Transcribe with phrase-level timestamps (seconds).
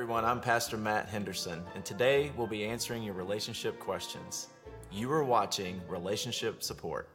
[0.00, 0.24] everyone.
[0.24, 4.46] I'm Pastor Matt Henderson, and today we'll be answering your relationship questions.
[4.92, 7.08] You are watching Relationship Support.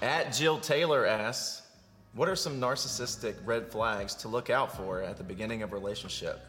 [0.00, 1.68] At Jill Taylor asks,
[2.14, 5.74] What are some narcissistic red flags to look out for at the beginning of a
[5.74, 6.40] relationship?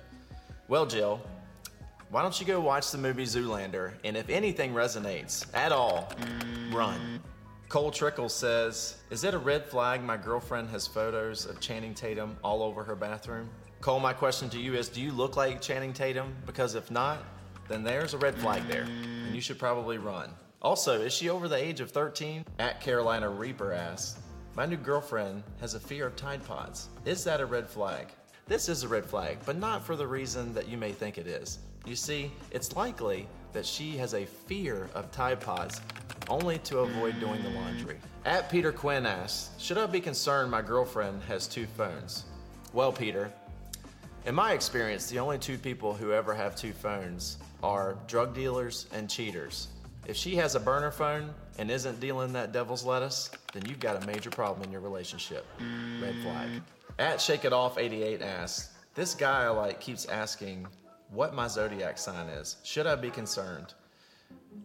[0.69, 1.19] Well, Jill,
[2.09, 6.09] why don't you go watch the movie Zoolander, and if anything resonates at all,
[6.71, 7.19] run.
[7.67, 12.37] Cole Trickle says, Is it a red flag my girlfriend has photos of Channing Tatum
[12.43, 13.49] all over her bathroom?
[13.81, 16.35] Cole, my question to you is Do you look like Channing Tatum?
[16.45, 17.23] Because if not,
[17.67, 20.29] then there's a red flag there, and you should probably run.
[20.61, 22.45] Also, is she over the age of 13?
[22.59, 24.19] At Carolina Reaper asks,
[24.55, 26.89] My new girlfriend has a fear of Tide Pods.
[27.03, 28.09] Is that a red flag?
[28.47, 31.25] This is a red flag, but not for the reason that you may think it
[31.25, 31.57] is.
[31.83, 35.81] You see, it's likely that she has a fear of Tide Pods
[36.27, 37.95] only to avoid doing the laundry.
[38.25, 42.25] At Peter Quinn asks, Should I be concerned my girlfriend has two phones?
[42.73, 43.31] Well, Peter,
[44.25, 48.87] in my experience, the only two people who ever have two phones are drug dealers
[48.93, 49.69] and cheaters.
[50.05, 54.03] If she has a burner phone and isn't dealing that devil's lettuce, then you've got
[54.03, 55.45] a major problem in your relationship.
[56.01, 56.49] Red flag.
[56.99, 60.67] At Shake It Off 88 asks, This guy I like keeps asking
[61.15, 62.57] what my zodiac sign is.
[62.63, 63.73] Should I be concerned?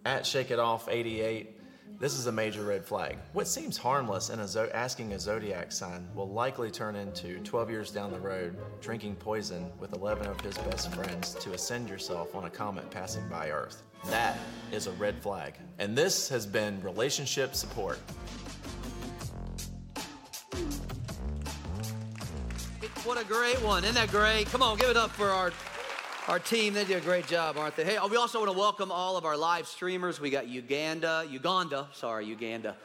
[0.04, 1.56] At Shake It Off 88,
[2.00, 3.18] this is a major red flag.
[3.32, 7.70] What seems harmless in a zo- asking a zodiac sign will likely turn into 12
[7.70, 12.34] years down the road drinking poison with 11 of his best friends to ascend yourself
[12.34, 13.82] on a comet passing by Earth.
[14.06, 14.38] That
[14.72, 15.54] is a red flag.
[15.78, 17.98] And this has been relationship support.
[23.04, 23.84] What a great one.
[23.84, 24.46] Isn't that great?
[24.46, 25.52] Come on, give it up for our
[26.28, 26.74] our team.
[26.74, 27.84] They do a great job, aren't they?
[27.84, 30.20] Hey, we also want to welcome all of our live streamers.
[30.20, 32.76] We got Uganda, Uganda, sorry, Uganda.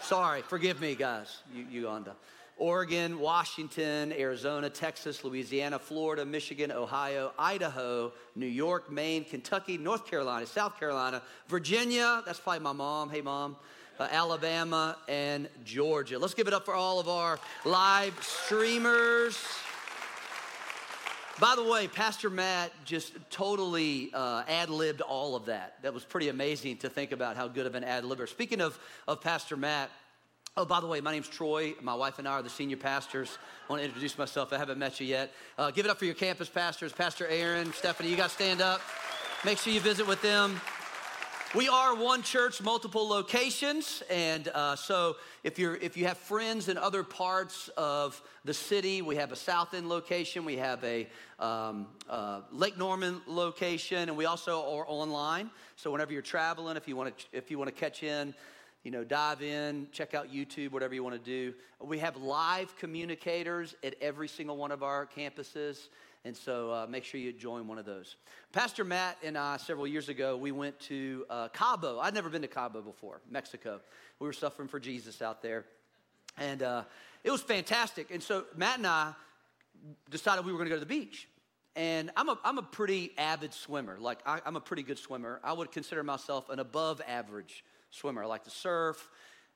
[0.00, 2.14] Sorry, forgive me, guys, Uganda.
[2.56, 10.46] Oregon, Washington, Arizona, Texas, Louisiana, Florida, Michigan, Ohio, Idaho, New York, Maine, Kentucky, North Carolina,
[10.46, 12.22] South Carolina, Virginia.
[12.26, 13.10] That's probably my mom.
[13.10, 13.56] Hey, mom.
[13.98, 16.18] Uh, Alabama and Georgia.
[16.18, 19.36] Let's give it up for all of our live streamers.
[21.40, 25.76] By the way, Pastor Matt just totally uh, ad libbed all of that.
[25.82, 28.28] That was pretty amazing to think about how good of an ad libber.
[28.28, 28.78] Speaking of,
[29.08, 29.90] of Pastor Matt,
[30.56, 31.74] Oh, by the way, my name's Troy.
[31.80, 33.38] My wife and I are the senior pastors.
[33.68, 34.52] I want to introduce myself.
[34.52, 35.32] I haven't met you yet.
[35.56, 38.10] Uh, give it up for your campus pastors, Pastor Aaron, Stephanie.
[38.10, 38.80] You guys stand up.
[39.44, 40.60] Make sure you visit with them.
[41.52, 46.68] We are one church, multiple locations, and uh, so if you're if you have friends
[46.68, 51.08] in other parts of the city, we have a South End location, we have a
[51.40, 55.50] um, uh, Lake Norman location, and we also are online.
[55.74, 58.32] So whenever you're traveling, if you want to if you want to catch in,
[58.84, 61.52] you know, dive in, check out YouTube, whatever you want to do.
[61.80, 65.88] We have live communicators at every single one of our campuses.
[66.24, 68.16] And so uh, make sure you join one of those.
[68.52, 71.98] Pastor Matt and I, several years ago, we went to uh, Cabo.
[71.98, 73.80] I'd never been to Cabo before, Mexico.
[74.18, 75.64] We were suffering for Jesus out there.
[76.36, 76.84] And uh,
[77.24, 78.10] it was fantastic.
[78.10, 79.14] And so Matt and I
[80.10, 81.26] decided we were going to go to the beach.
[81.74, 83.96] And I'm a, I'm a pretty avid swimmer.
[83.98, 85.40] Like, I, I'm a pretty good swimmer.
[85.42, 88.24] I would consider myself an above average swimmer.
[88.24, 89.08] I like to surf.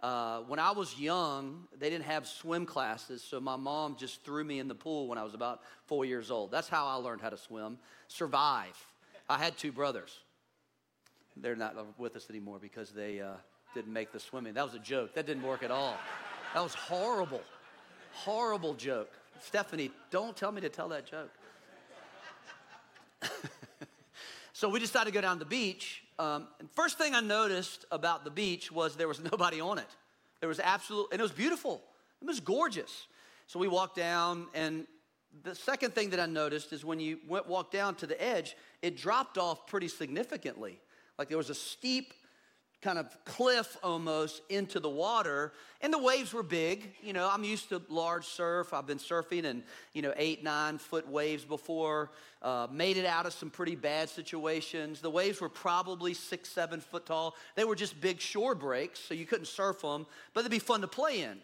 [0.04, 4.44] Uh, when I was young, they didn't have swim classes, so my mom just threw
[4.44, 6.50] me in the pool when I was about four years old.
[6.50, 7.78] That's how I learned how to swim.
[8.08, 8.76] Survive.
[9.30, 10.18] I had two brothers.
[11.38, 13.30] They're not with us anymore because they uh,
[13.74, 14.52] didn't make the swimming.
[14.52, 15.14] That was a joke.
[15.14, 15.96] That didn't work at all.
[16.52, 17.40] That was horrible.
[18.12, 19.10] Horrible joke.
[19.40, 21.30] Stephanie, don't tell me to tell that joke.
[24.52, 26.03] so we decided to go down to the beach.
[26.18, 29.88] Um, first thing I noticed about the beach was there was nobody on it.
[30.40, 31.82] There was absolute, and it was beautiful.
[32.20, 33.06] It was gorgeous.
[33.46, 34.86] So we walked down, and
[35.42, 38.56] the second thing that I noticed is when you went walk down to the edge,
[38.82, 40.80] it dropped off pretty significantly.
[41.18, 42.14] Like there was a steep
[42.84, 46.92] kind of cliff almost into the water and the waves were big.
[47.02, 48.74] You know i'm used to large surf.
[48.74, 49.62] I've been surfing and
[49.94, 52.10] you know eight nine foot waves before.
[52.42, 55.00] Uh, made it out of some pretty bad situations.
[55.00, 57.34] The waves were probably six seven foot tall.
[57.56, 60.04] They were just big shore breaks so you couldn't surf them
[60.34, 61.38] but they'd be fun to play in.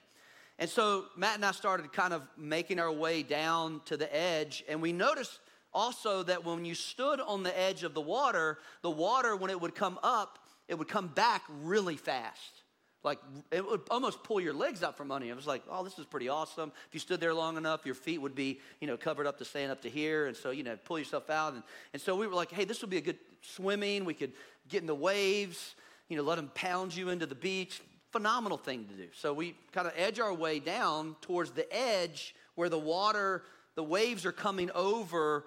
[0.58, 4.62] And so matt and i started kind of making our way down to the edge
[4.68, 5.38] and we noticed
[5.72, 9.58] also that when you stood on the edge of the water the water when it
[9.58, 10.39] would come up
[10.70, 12.62] it would come back really fast.
[13.02, 13.18] Like
[13.50, 15.32] it would almost pull your legs out from under you.
[15.32, 16.72] It was like, oh, this is pretty awesome.
[16.88, 19.44] If you stood there long enough, your feet would be, you know, covered up to
[19.44, 20.26] stand up to here.
[20.26, 21.54] And so, you know, pull yourself out.
[21.54, 21.62] And,
[21.92, 24.04] and so we were like, hey, this would be a good swimming.
[24.04, 24.32] We could
[24.68, 25.74] get in the waves,
[26.08, 27.80] you know, let them pound you into the beach,
[28.10, 29.06] Phenomenal thing to do.
[29.12, 33.44] So we kind of edge our way down towards the edge where the water,
[33.76, 35.44] the waves are coming over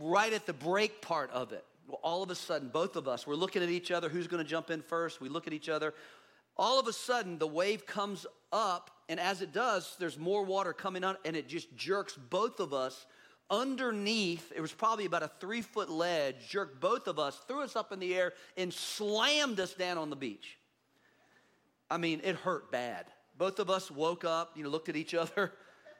[0.00, 1.64] right at the break part of it.
[2.02, 4.08] All of a sudden, both of us, we're looking at each other.
[4.08, 5.20] Who's going to jump in first?
[5.20, 5.94] We look at each other.
[6.56, 10.72] All of a sudden, the wave comes up, and as it does, there's more water
[10.72, 13.06] coming on, and it just jerks both of us
[13.50, 14.52] underneath.
[14.54, 17.92] It was probably about a three foot ledge, jerked both of us, threw us up
[17.92, 20.58] in the air, and slammed us down on the beach.
[21.90, 23.06] I mean, it hurt bad.
[23.38, 25.52] Both of us woke up, you know, looked at each other.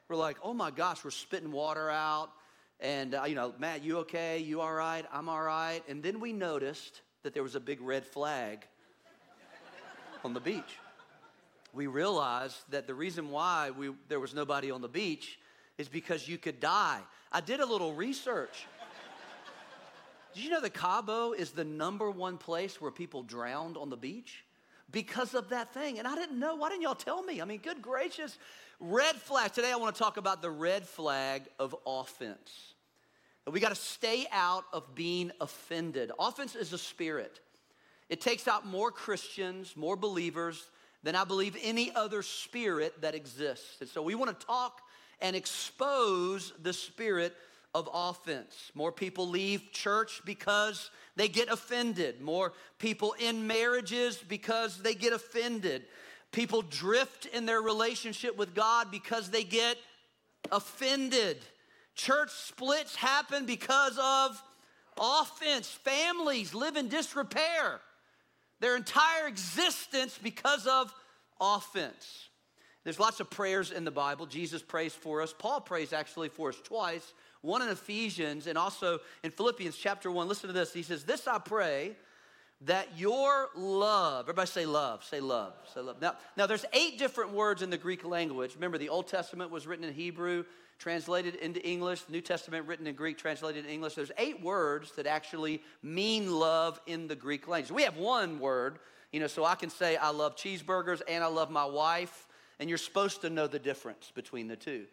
[0.09, 2.31] We're like, oh my gosh, we're spitting water out.
[2.81, 4.39] And, uh, you know, Matt, you okay?
[4.39, 5.05] You all right?
[5.13, 5.83] I'm all right.
[5.89, 8.67] And then we noticed that there was a big red flag
[10.25, 10.79] on the beach.
[11.73, 15.39] We realized that the reason why we, there was nobody on the beach
[15.77, 17.01] is because you could die.
[17.33, 18.67] I did a little research.
[20.35, 23.97] Did you know that Cabo is the number one place where people drowned on the
[23.97, 24.45] beach?
[24.91, 25.99] Because of that thing.
[25.99, 26.55] And I didn't know.
[26.55, 27.43] Why didn't y'all tell me?
[27.43, 28.39] I mean, good gracious.
[28.81, 29.53] Red flag.
[29.53, 32.75] Today I want to talk about the red flag of offense.
[33.51, 36.13] We got to stay out of being offended.
[36.19, 37.41] Offense is a spirit.
[38.09, 40.71] It takes out more Christians, more believers
[41.03, 43.81] than I believe any other spirit that exists.
[43.81, 44.81] And so we want to talk
[45.21, 47.35] and expose the spirit
[47.75, 48.71] of offense.
[48.75, 52.21] More people leave church because they get offended.
[52.21, 55.85] More people in marriages because they get offended.
[56.33, 59.77] People drift in their relationship with God because they get
[60.53, 61.39] offended.
[61.95, 64.43] Church splits happen because of
[65.01, 65.69] offense.
[65.71, 67.81] Families live in disrepair.
[68.61, 70.93] Their entire existence because of
[71.41, 72.29] offense.
[72.85, 74.27] There's lots of prayers in the Bible.
[74.27, 75.35] Jesus prays for us.
[75.37, 77.13] Paul prays actually for us twice.
[77.41, 80.29] One in Ephesians and also in Philippians chapter 1.
[80.29, 80.73] Listen to this.
[80.73, 81.97] He says, This I pray
[82.63, 86.01] that your love, everybody say love, say love, say love.
[86.01, 88.55] Now, now there's eight different words in the Greek language.
[88.55, 90.45] Remember, the Old Testament was written in Hebrew,
[90.79, 93.95] translated into English, the New Testament written in Greek, translated in English.
[93.95, 97.71] There's eight words that actually mean love in the Greek language.
[97.71, 98.81] We have one word,
[99.13, 102.27] you know, so I can say I love cheeseburgers and I love my wife,
[102.59, 104.87] and you're supposed to know the difference between the two.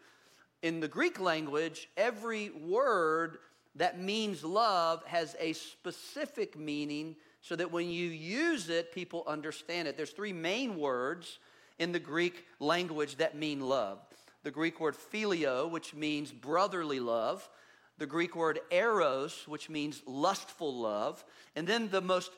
[0.61, 3.39] In the Greek language, every word
[3.75, 7.15] that means love has a specific meaning
[7.45, 9.95] so that when you use it, people understand it.
[9.95, 11.37] There's three main words
[11.77, 13.99] in the Greek language that mean love
[14.41, 17.49] the Greek word phileo, which means brotherly love,
[17.97, 21.25] the Greek word eros, which means lustful love,
[21.55, 22.29] and then the most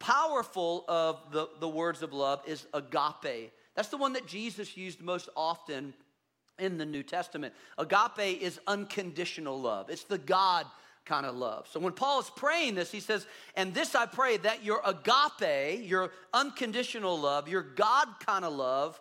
[0.00, 3.52] powerful of the, the words of love is agape.
[3.76, 5.94] That's the one that Jesus used most often
[6.58, 7.54] in the New Testament.
[7.78, 10.66] Agape is unconditional love, it's the God
[11.04, 11.66] kind of love.
[11.70, 13.26] So when Paul is praying this, he says,
[13.56, 19.00] And this I pray that your agape, your unconditional love, your God kind of love,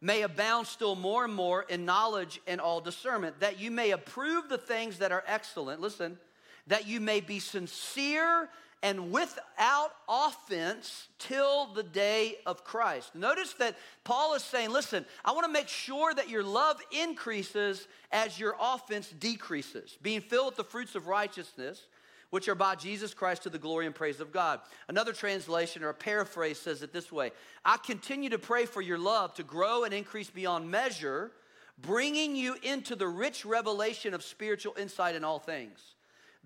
[0.00, 4.48] may abound still more and more in knowledge and all discernment, that you may approve
[4.48, 5.80] the things that are excellent.
[5.80, 6.18] Listen,
[6.66, 8.48] that you may be sincere
[8.82, 13.14] and without offense till the day of Christ.
[13.14, 17.86] Notice that Paul is saying, listen, I want to make sure that your love increases
[18.10, 21.86] as your offense decreases, being filled with the fruits of righteousness,
[22.30, 24.60] which are by Jesus Christ to the glory and praise of God.
[24.88, 27.30] Another translation or a paraphrase says it this way
[27.64, 31.30] I continue to pray for your love to grow and increase beyond measure,
[31.78, 35.78] bringing you into the rich revelation of spiritual insight in all things.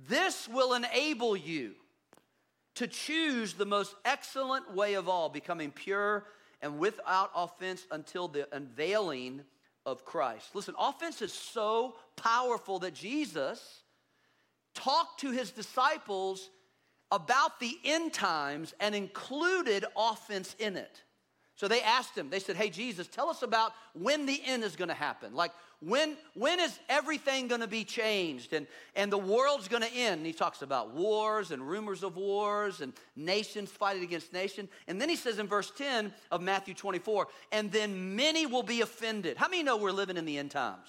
[0.08, 1.76] This will enable you
[2.76, 6.24] to choose the most excellent way of all, becoming pure
[6.62, 9.42] and without offense until the unveiling
[9.84, 10.54] of Christ.
[10.54, 13.82] Listen, offense is so powerful that Jesus
[14.74, 16.50] talked to his disciples
[17.10, 21.02] about the end times and included offense in it.
[21.56, 24.76] So they asked him, they said, Hey, Jesus, tell us about when the end is
[24.76, 25.34] going to happen.
[25.34, 29.92] Like, when, when is everything going to be changed and, and the world's going to
[29.92, 30.18] end?
[30.18, 34.68] And he talks about wars and rumors of wars and nations fighting against nation.
[34.86, 38.82] And then he says in verse 10 of Matthew 24, and then many will be
[38.82, 39.38] offended.
[39.38, 40.88] How many know we're living in the end times?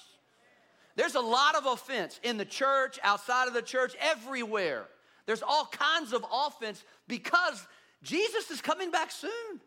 [0.95, 4.86] There's a lot of offense in the church, outside of the church, everywhere.
[5.27, 7.65] There's all kinds of offense because
[8.03, 9.62] Jesus is coming back soon.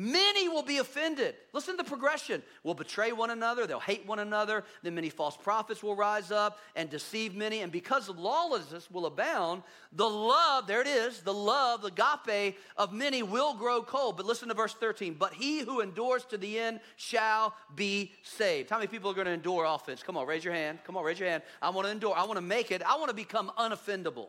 [0.00, 1.34] Many will be offended.
[1.52, 2.42] Listen to the progression.
[2.62, 6.58] Will betray one another, they'll hate one another, then many false prophets will rise up
[6.74, 7.60] and deceive many.
[7.60, 12.94] And because lawlessness will abound, the love, there it is, the love, the agape of
[12.94, 14.16] many will grow cold.
[14.16, 15.16] But listen to verse 13.
[15.18, 18.70] But he who endures to the end shall be saved.
[18.70, 20.02] How many people are going to endure offense?
[20.02, 20.78] Come on, raise your hand.
[20.86, 21.42] Come on, raise your hand.
[21.60, 22.16] I want to endure.
[22.16, 22.82] I want to make it.
[22.82, 24.28] I want to become unoffendable.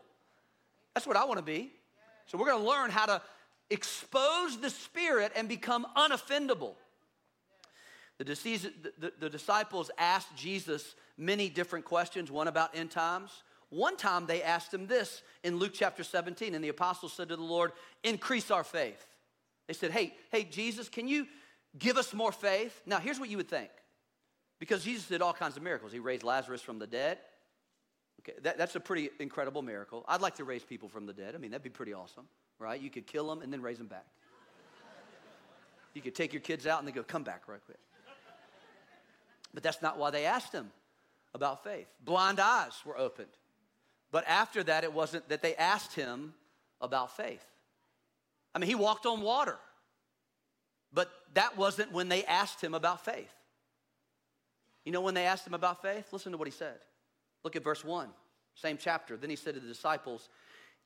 [0.92, 1.72] That's what I want to be.
[2.26, 3.22] So we're going to learn how to
[3.72, 6.74] expose the spirit and become unoffendable.
[8.18, 8.24] The,
[8.98, 13.42] the, the, disciples asked Jesus many different questions, one about end times.
[13.70, 17.36] One time they asked him this in Luke chapter 17, and the apostles said to
[17.36, 17.72] the Lord,
[18.04, 19.04] Increase our faith.
[19.66, 21.26] They said, Hey, hey, Jesus, can you
[21.78, 22.80] give us more faith?
[22.86, 23.70] Now, here's what you would think.
[24.60, 25.90] Because Jesus did all kinds of miracles.
[25.90, 27.18] He raised Lazarus from the dead.
[28.20, 30.04] Okay, that, that's a pretty incredible miracle.
[30.06, 31.34] I'd like to raise people from the dead.
[31.34, 32.80] I mean, that'd be pretty awesome, right?
[32.80, 34.06] You could kill them and then raise them back.
[35.94, 37.78] You could take your kids out and they go, come back right quick.
[39.52, 40.70] But that's not why they asked him
[41.34, 41.86] about faith.
[42.04, 43.28] Blind eyes were opened.
[44.10, 46.34] But after that, it wasn't that they asked him
[46.80, 47.44] about faith.
[48.54, 49.58] I mean, he walked on water.
[50.92, 53.32] But that wasn't when they asked him about faith.
[54.84, 56.12] You know when they asked him about faith?
[56.12, 56.78] Listen to what he said.
[57.44, 58.08] Look at verse 1,
[58.54, 59.16] same chapter.
[59.16, 60.28] Then he said to the disciples,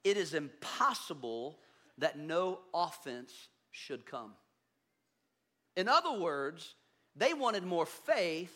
[0.07, 1.59] It is impossible
[1.99, 3.33] that no offense
[3.73, 4.35] should come.
[5.77, 6.77] In other words,
[7.17, 8.55] they wanted more faith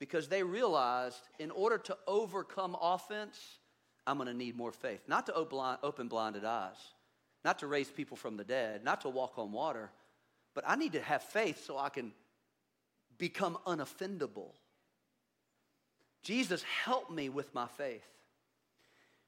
[0.00, 3.38] because they realized in order to overcome offense,
[4.04, 5.02] I'm going to need more faith.
[5.06, 6.74] Not to open blinded eyes,
[7.44, 9.92] not to raise people from the dead, not to walk on water,
[10.56, 12.10] but I need to have faith so I can
[13.16, 14.50] become unoffendable.
[16.24, 18.02] Jesus, help me with my faith.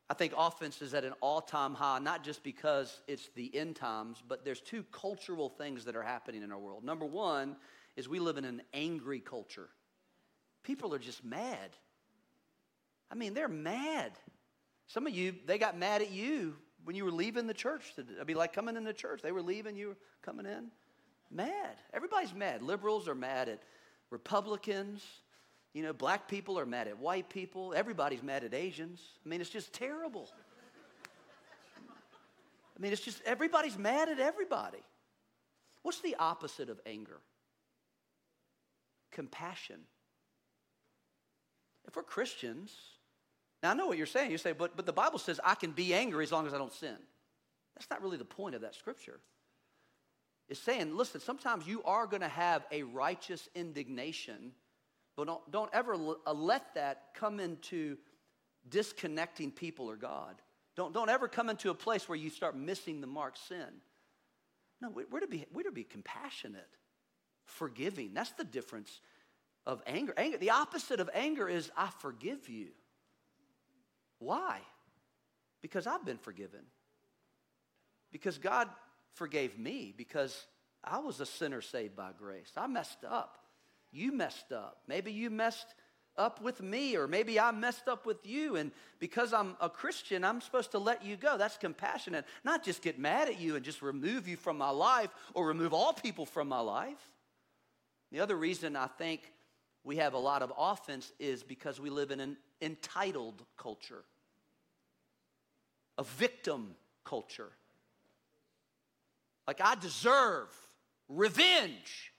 [0.08, 3.76] I think offense is at an all time high, not just because it's the end
[3.76, 6.84] times, but there's two cultural things that are happening in our world.
[6.84, 7.56] Number one
[7.96, 9.68] is we live in an angry culture.
[10.62, 11.70] People are just mad.
[13.10, 14.12] I mean, they're mad.
[14.86, 17.92] Some of you, they got mad at you when you were leaving the church.
[18.20, 19.22] I'd be like coming in the church.
[19.22, 20.68] They were leaving, you were coming in.
[21.30, 21.76] Mad.
[21.92, 22.62] Everybody's mad.
[22.62, 23.62] Liberals are mad at
[24.10, 25.04] Republicans.
[25.76, 27.74] You know, black people are mad at white people.
[27.76, 28.98] Everybody's mad at Asians.
[29.22, 30.26] I mean, it's just terrible.
[32.74, 34.82] I mean, it's just everybody's mad at everybody.
[35.82, 37.18] What's the opposite of anger?
[39.12, 39.80] Compassion.
[41.86, 42.74] If we're Christians,
[43.62, 44.30] now I know what you're saying.
[44.30, 46.58] You say, but, but the Bible says I can be angry as long as I
[46.58, 46.96] don't sin.
[47.74, 49.20] That's not really the point of that scripture
[50.48, 54.52] It's saying, listen, sometimes you are going to have a righteous indignation,
[55.16, 57.96] but don't, don't ever uh, let that come into
[58.68, 60.34] disconnecting people or God.
[60.76, 63.80] Don't, don't ever come into a place where you start missing the mark sin.
[64.80, 66.68] No, we're to be, we're to be compassionate,
[67.46, 68.12] forgiving.
[68.12, 69.00] That's the difference
[69.64, 70.12] of anger.
[70.16, 70.36] anger.
[70.36, 72.68] The opposite of anger is I forgive you.
[74.18, 74.60] Why?
[75.62, 76.60] Because I've been forgiven.
[78.12, 78.68] Because God
[79.14, 80.46] forgave me because
[80.84, 82.52] I was a sinner saved by grace.
[82.56, 83.38] I messed up.
[83.92, 84.78] You messed up.
[84.86, 85.66] Maybe you messed
[86.18, 88.56] up with me, or maybe I messed up with you.
[88.56, 91.36] And because I'm a Christian, I'm supposed to let you go.
[91.36, 92.24] That's compassionate.
[92.44, 95.72] Not just get mad at you and just remove you from my life or remove
[95.72, 97.10] all people from my life.
[98.12, 99.32] The other reason I think
[99.84, 104.04] we have a lot of offense is because we live in an entitled culture,
[105.98, 106.74] a victim
[107.04, 107.50] culture.
[109.46, 110.48] Like I deserve
[111.08, 112.12] revenge.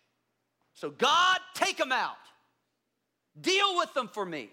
[0.78, 2.18] So, God, take them out.
[3.40, 4.50] Deal with them for me,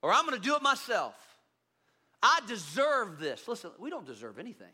[0.00, 1.14] or I'm going to do it myself.
[2.22, 3.48] I deserve this.
[3.48, 4.70] Listen, we don't deserve anything.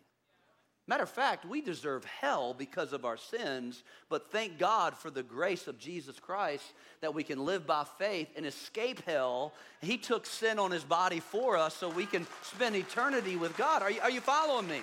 [0.87, 5.23] Matter of fact, we deserve hell because of our sins, but thank God for the
[5.23, 6.65] grace of Jesus Christ
[7.01, 9.55] that we can live by faith and escape hell.
[9.81, 13.81] He took sin on his body for us so we can spend eternity with God.
[13.81, 14.83] Are you, are you following me?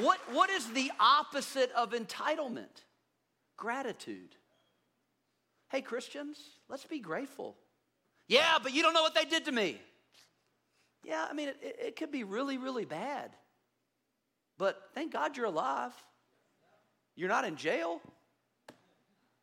[0.00, 2.82] What, what is the opposite of entitlement?
[3.62, 4.34] Gratitude.
[5.70, 6.36] Hey, Christians,
[6.68, 7.54] let's be grateful.
[8.26, 9.80] Yeah, but you don't know what they did to me.
[11.04, 13.30] Yeah, I mean, it, it could be really, really bad.
[14.58, 15.92] But thank God you're alive.
[17.14, 18.00] You're not in jail.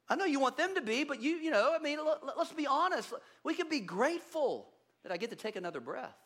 [0.10, 2.52] I know you want them to be, but you, you know, I mean, let, let's
[2.52, 3.14] be honest.
[3.46, 4.68] We can be grateful
[5.04, 6.18] that I get to take another breath.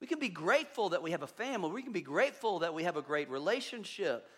[0.00, 1.70] We can be grateful that we have a family.
[1.70, 4.28] We can be grateful that we have a great relationship.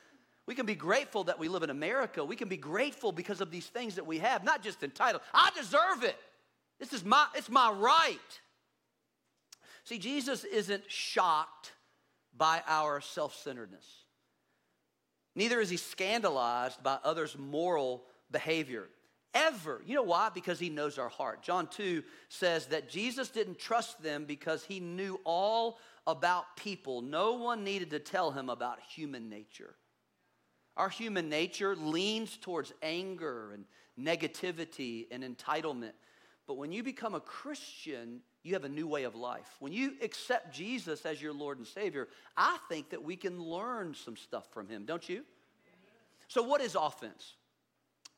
[0.46, 2.24] We can be grateful that we live in America.
[2.24, 5.22] We can be grateful because of these things that we have, not just entitled.
[5.32, 6.16] I deserve it.
[6.78, 8.18] This is my it's my right.
[9.84, 11.72] See, Jesus isn't shocked
[12.36, 13.86] by our self-centeredness.
[15.36, 18.88] Neither is he scandalized by others' moral behavior
[19.34, 19.82] ever.
[19.84, 20.30] You know why?
[20.32, 21.42] Because he knows our heart.
[21.42, 27.02] John 2 says that Jesus didn't trust them because he knew all about people.
[27.02, 29.74] No one needed to tell him about human nature.
[30.76, 33.64] Our human nature leans towards anger and
[33.99, 35.93] negativity and entitlement.
[36.47, 39.49] But when you become a Christian, you have a new way of life.
[39.61, 43.95] When you accept Jesus as your Lord and Savior, I think that we can learn
[43.95, 45.25] some stuff from Him, don't you?
[46.28, 47.35] So, what is offense?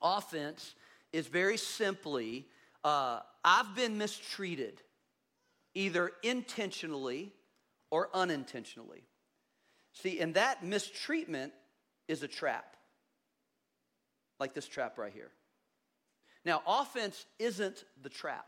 [0.03, 0.75] Offense
[1.13, 2.47] is very simply
[2.83, 4.81] uh, I've been mistreated,
[5.75, 7.33] either intentionally
[7.91, 9.05] or unintentionally.
[9.93, 11.53] See, and that mistreatment
[12.09, 12.77] is a trap,
[14.39, 15.31] like this trap right here.
[16.45, 18.47] Now, offense isn't the trap.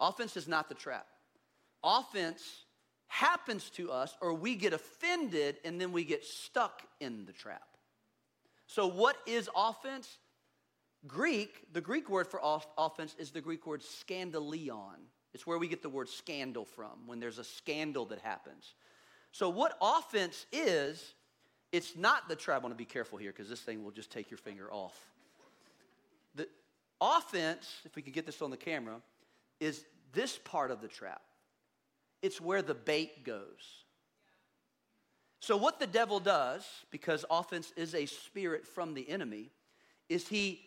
[0.00, 1.06] Offense is not the trap.
[1.82, 2.64] Offense
[3.08, 7.66] happens to us, or we get offended and then we get stuck in the trap.
[8.66, 10.18] So, what is offense?
[11.06, 12.40] Greek, the Greek word for
[12.76, 14.96] offense is the Greek word scandalion.
[15.32, 18.74] It's where we get the word scandal from, when there's a scandal that happens.
[19.32, 21.14] So, what offense is,
[21.72, 22.60] it's not the trap.
[22.60, 24.96] I want to be careful here because this thing will just take your finger off.
[26.34, 26.48] The
[27.00, 28.96] offense, if we could get this on the camera,
[29.60, 31.22] is this part of the trap.
[32.22, 33.84] It's where the bait goes.
[35.40, 39.50] So, what the devil does, because offense is a spirit from the enemy,
[40.08, 40.60] is he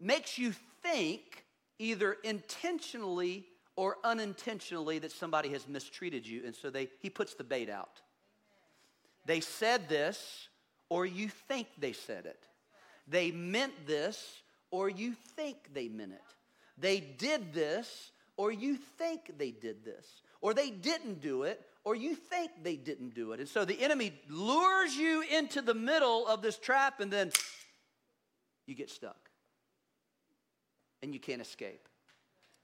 [0.00, 1.44] makes you think
[1.78, 3.46] either intentionally
[3.76, 6.42] or unintentionally that somebody has mistreated you.
[6.44, 8.00] And so they, he puts the bait out.
[9.24, 10.48] They said this,
[10.88, 12.44] or you think they said it.
[13.06, 16.20] They meant this, or you think they meant it.
[16.78, 20.06] They did this, or you think they did this.
[20.40, 23.40] Or they didn't do it, or you think they didn't do it.
[23.40, 27.30] And so the enemy lures you into the middle of this trap, and then
[28.66, 29.30] you get stuck.
[31.02, 31.88] And you can't escape.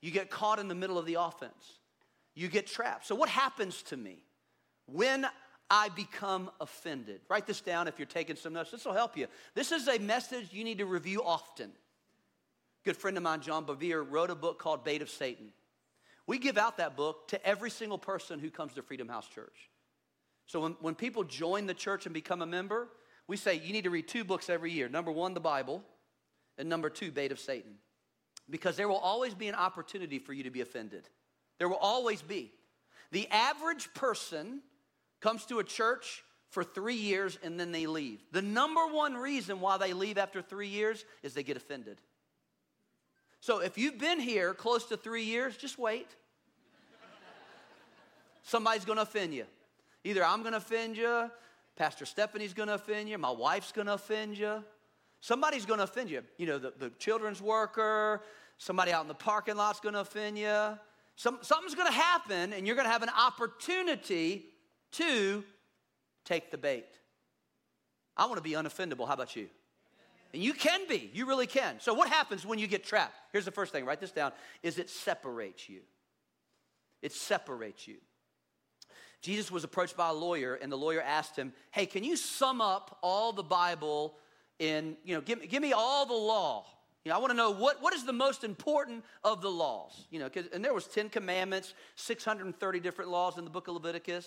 [0.01, 1.79] You get caught in the middle of the offense.
[2.35, 3.07] You get trapped.
[3.07, 4.23] So, what happens to me
[4.87, 5.27] when
[5.71, 7.21] I become offended?
[7.29, 8.71] Write this down if you're taking some notes.
[8.71, 9.27] This will help you.
[9.55, 11.71] This is a message you need to review often.
[12.85, 15.53] good friend of mine, John Bevere, wrote a book called Bait of Satan.
[16.27, 19.71] We give out that book to every single person who comes to Freedom House Church.
[20.47, 22.89] So, when, when people join the church and become a member,
[23.27, 24.89] we say you need to read two books every year.
[24.89, 25.83] Number one, the Bible,
[26.57, 27.75] and number two, Bait of Satan
[28.51, 31.09] because there will always be an opportunity for you to be offended.
[31.59, 32.53] There will always be.
[33.11, 34.61] The average person
[35.21, 38.21] comes to a church for three years and then they leave.
[38.33, 42.01] The number one reason why they leave after three years is they get offended.
[43.41, 46.09] So if you've been here close to three years, just wait.
[48.43, 49.45] Somebody's gonna offend you.
[50.05, 51.31] Either I'm gonna offend you,
[51.77, 54.65] Pastor Stephanie's gonna offend you, my wife's gonna offend you.
[55.21, 56.23] Somebody's to offend you.
[56.37, 58.23] You know, the, the children's worker,
[58.59, 60.79] somebody out in the parking lot's to offend you.
[61.17, 64.47] Some, something's to happen, and you're to have an opportunity
[64.93, 65.45] to
[66.25, 66.87] take the bait.
[68.17, 69.07] I want to be unoffendable.
[69.07, 69.49] How about you?
[70.33, 71.11] And you can be.
[71.15, 71.81] You really can.
[71.81, 73.15] So, what happens when you get trapped?
[73.33, 75.81] Here's the first thing write this down is it separates you.
[77.01, 77.97] It separates you.
[79.21, 82.61] Jesus was approached by a lawyer, and the lawyer asked him, Hey, can you sum
[82.61, 84.17] up all the Bible
[84.59, 86.65] in, you know, give, give me all the law.
[87.05, 90.07] You know, I want to know what, what is the most important of the laws.
[90.11, 94.27] You know, and there was 10 commandments, 630 different laws in the book of Leviticus.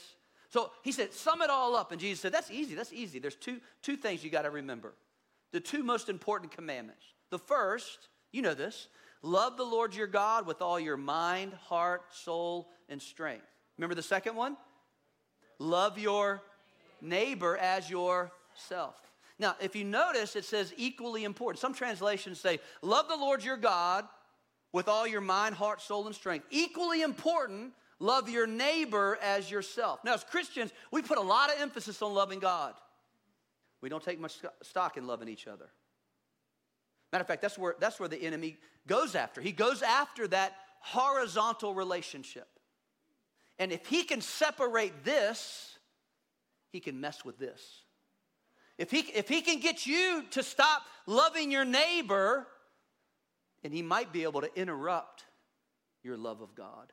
[0.52, 1.92] So he said, sum it all up.
[1.92, 3.20] And Jesus said, that's easy, that's easy.
[3.20, 4.94] There's two, two things you got to remember.
[5.54, 7.04] The two most important commandments.
[7.30, 8.90] The first, you know this,
[9.22, 13.46] love the Lord your God with all your mind, heart, soul, and strength.
[13.78, 14.58] Remember the second one?
[15.58, 16.42] Love your
[17.02, 18.96] neighbor as yourself.
[19.40, 21.62] Now, if you notice, it says equally important.
[21.62, 24.06] Some translations say, Love the Lord your God
[24.74, 26.46] with all your mind, heart, soul, and strength.
[26.50, 30.00] Equally important, love your neighbor as yourself.
[30.04, 32.74] Now, as Christians, we put a lot of emphasis on loving God.
[33.82, 35.70] We don't take much stock in loving each other.
[37.12, 39.42] Matter of fact, that's where, that's where the enemy goes after.
[39.42, 42.48] He goes after that horizontal relationship.
[43.60, 45.78] And if he can separate this,
[46.72, 47.62] he can mess with this.
[48.78, 52.48] If he, if he can get you to stop loving your neighbor,
[53.64, 55.26] and he might be able to interrupt
[56.04, 56.92] your love of God.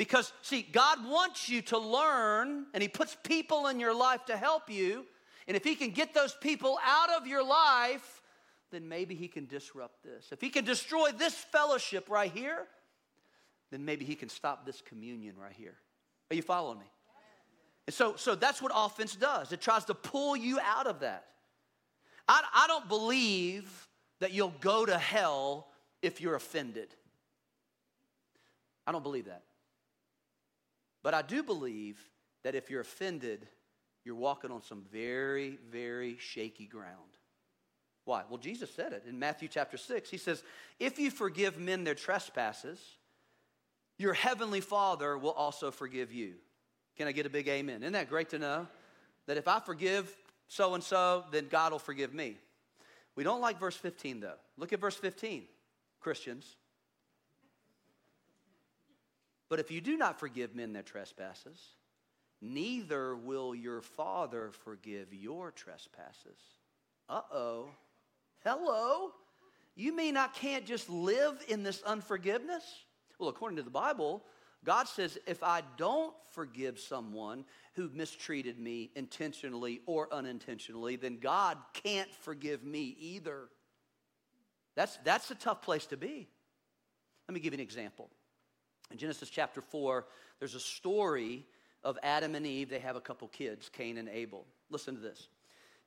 [0.00, 4.36] Because, see, God wants you to learn, and He puts people in your life to
[4.38, 5.04] help you.
[5.46, 8.22] And if He can get those people out of your life,
[8.70, 10.28] then maybe He can disrupt this.
[10.32, 12.66] If He can destroy this fellowship right here,
[13.70, 15.74] then maybe He can stop this communion right here.
[16.30, 16.86] Are you following me?
[17.86, 19.52] And so, so that's what offense does.
[19.52, 21.26] It tries to pull you out of that.
[22.26, 23.86] I, I don't believe
[24.20, 25.68] that you'll go to hell
[26.00, 26.88] if you're offended.
[28.86, 29.42] I don't believe that.
[31.02, 31.98] But I do believe
[32.42, 33.46] that if you're offended,
[34.04, 36.96] you're walking on some very, very shaky ground.
[38.04, 38.22] Why?
[38.28, 40.10] Well, Jesus said it in Matthew chapter 6.
[40.10, 40.42] He says,
[40.78, 42.80] If you forgive men their trespasses,
[43.98, 46.34] your heavenly Father will also forgive you.
[46.96, 47.82] Can I get a big amen?
[47.82, 48.66] Isn't that great to know?
[49.26, 50.14] That if I forgive
[50.48, 52.38] so and so, then God will forgive me.
[53.14, 54.34] We don't like verse 15, though.
[54.56, 55.44] Look at verse 15,
[56.00, 56.56] Christians.
[59.50, 61.60] But if you do not forgive men their trespasses,
[62.40, 66.38] neither will your Father forgive your trespasses.
[67.08, 67.68] Uh oh.
[68.44, 69.10] Hello?
[69.74, 72.64] You mean I can't just live in this unforgiveness?
[73.18, 74.22] Well, according to the Bible,
[74.64, 81.58] God says if I don't forgive someone who mistreated me intentionally or unintentionally, then God
[81.72, 83.48] can't forgive me either.
[84.76, 86.28] That's, that's a tough place to be.
[87.28, 88.10] Let me give you an example.
[88.90, 90.04] In Genesis chapter 4,
[90.38, 91.44] there's a story
[91.84, 92.68] of Adam and Eve.
[92.68, 94.44] They have a couple kids, Cain and Abel.
[94.70, 95.28] Listen to this.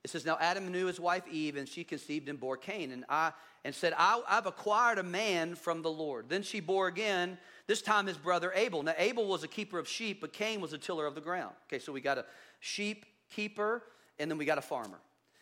[0.03, 3.05] It says, Now Adam knew his wife Eve, and she conceived and bore Cain, and,
[3.07, 3.31] I,
[3.63, 6.25] and said, I, I've acquired a man from the Lord.
[6.29, 7.37] Then she bore again,
[7.67, 8.83] this time his brother Abel.
[8.83, 11.53] Now Abel was a keeper of sheep, but Cain was a tiller of the ground.
[11.67, 12.25] Okay, so we got a
[12.59, 13.81] sheep keeper,
[14.19, 14.99] and then we got a farmer.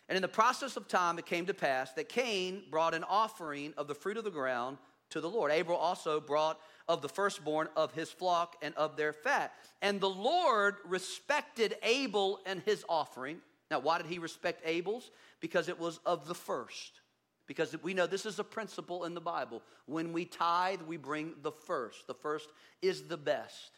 [0.09, 3.73] And in the process of time, it came to pass that Cain brought an offering
[3.77, 4.77] of the fruit of the ground
[5.11, 5.51] to the Lord.
[5.51, 6.59] Abel also brought
[6.91, 9.53] of the firstborn of his flock and of their fat.
[9.81, 15.09] And the Lord respected Abel and his offering now, why did he respect Abel's?
[15.39, 16.99] Because it was of the first.
[17.47, 19.63] Because we know this is a principle in the Bible.
[19.85, 22.05] When we tithe, we bring the first.
[22.05, 22.49] The first
[22.81, 23.71] is the best.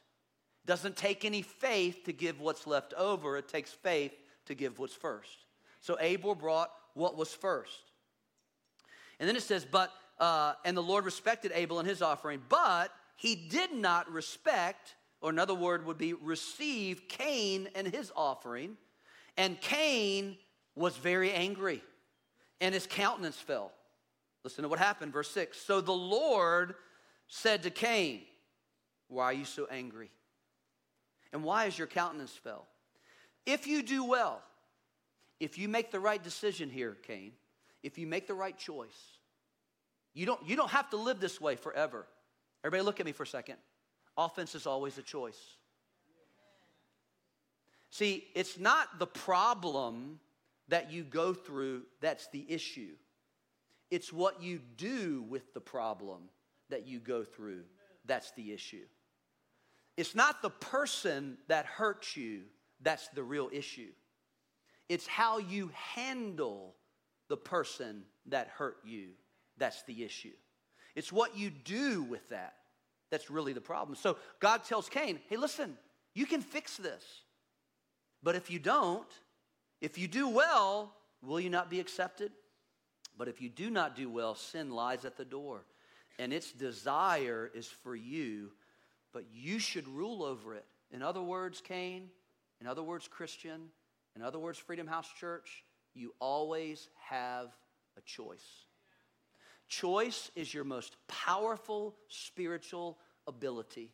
[0.65, 4.13] Doesn't take any faith to give what's left over, it takes faith
[4.47, 5.45] to give what's first.
[5.81, 7.91] So Abel brought what was first.
[9.19, 12.91] And then it says, but, uh, and the Lord respected Abel and his offering, but
[13.15, 18.77] he did not respect, or another word would be receive Cain and his offering.
[19.37, 20.37] And Cain
[20.75, 21.81] was very angry,
[22.61, 23.71] and his countenance fell.
[24.43, 25.59] Listen to what happened, verse 6.
[25.59, 26.75] So the Lord
[27.27, 28.21] said to Cain,
[29.07, 30.11] Why are you so angry?
[31.31, 32.67] And why is your countenance fell?
[33.45, 34.41] If you do well,
[35.39, 37.33] if you make the right decision here, Cain,
[37.81, 39.17] if you make the right choice,
[40.13, 42.05] you don't, you don't have to live this way forever.
[42.63, 43.55] Everybody, look at me for a second.
[44.17, 45.39] Offense is always a choice.
[47.89, 50.19] See, it's not the problem
[50.69, 52.93] that you go through that's the issue.
[53.91, 56.29] It's what you do with the problem
[56.69, 57.63] that you go through
[58.05, 58.85] that's the issue.
[59.97, 62.43] It's not the person that hurts you
[62.81, 63.91] that's the real issue.
[64.89, 66.75] It's how you handle
[67.29, 69.09] the person that hurt you
[69.57, 70.33] that's the issue.
[70.95, 72.53] It's what you do with that
[73.13, 73.95] that's really the problem.
[73.95, 75.77] So God tells Cain, hey, listen,
[76.15, 77.03] you can fix this.
[78.23, 79.07] But if you don't,
[79.81, 82.31] if you do well, will you not be accepted?
[83.15, 85.63] But if you do not do well, sin lies at the door.
[86.17, 88.49] And its desire is for you,
[89.13, 90.65] but you should rule over it.
[90.91, 92.09] In other words, Cain,
[92.61, 93.69] in other words, Christian,
[94.15, 97.49] in other words, Freedom House Church, you always have
[97.95, 98.65] a choice.
[99.67, 102.97] Choice is your most powerful spiritual
[103.27, 103.91] ability.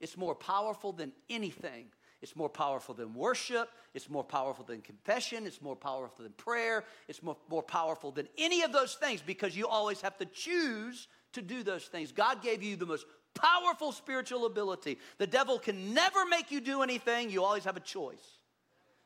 [0.00, 1.86] It's more powerful than anything
[2.22, 3.68] it's more powerful than worship.
[3.94, 5.44] It's more powerful than confession.
[5.44, 6.84] It's more powerful than prayer.
[7.08, 11.08] It's more, more powerful than any of those things because you always have to choose
[11.32, 12.12] to do those things.
[12.12, 14.98] God gave you the most powerful spiritual ability.
[15.18, 17.28] The devil can never make you do anything.
[17.28, 18.38] You always have a choice.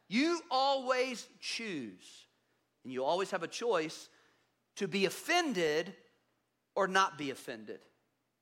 [0.08, 2.26] You always choose.
[2.84, 4.10] And you always have a choice
[4.76, 5.94] to be offended
[6.76, 7.80] or not be offended.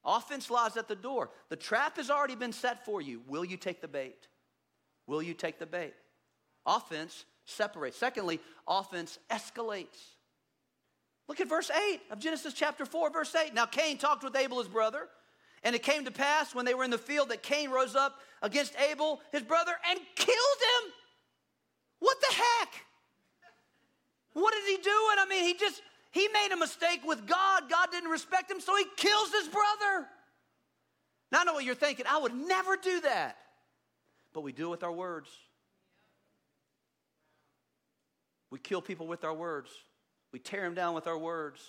[0.05, 1.31] Offense lies at the door.
[1.49, 3.23] The trap has already been set for you.
[3.27, 4.29] Will you take the bait?
[5.07, 5.95] Will you take the bait?
[6.67, 7.97] Offense separates.
[7.97, 10.15] Secondly, offense escalates.
[11.27, 13.55] Look at verse 8 of Genesis chapter 4, verse 8.
[13.55, 15.09] Now Cain talked with Abel, his brother,
[15.63, 18.21] and it came to pass when they were in the field that Cain rose up
[18.43, 20.93] against Abel, his brother, and killed him.
[22.01, 22.69] What the heck?
[24.35, 25.17] What is he doing?
[25.19, 25.81] I mean, he just,
[26.15, 27.65] he made a mistake with God.
[27.69, 30.07] God didn't respect him, so he kills his brother.
[31.31, 32.07] Now I know what you're thinking.
[32.09, 33.37] I would never do that
[34.35, 35.31] but we do it with our words.
[38.51, 39.71] We kill people with our words.
[40.33, 41.61] We tear them down with our words.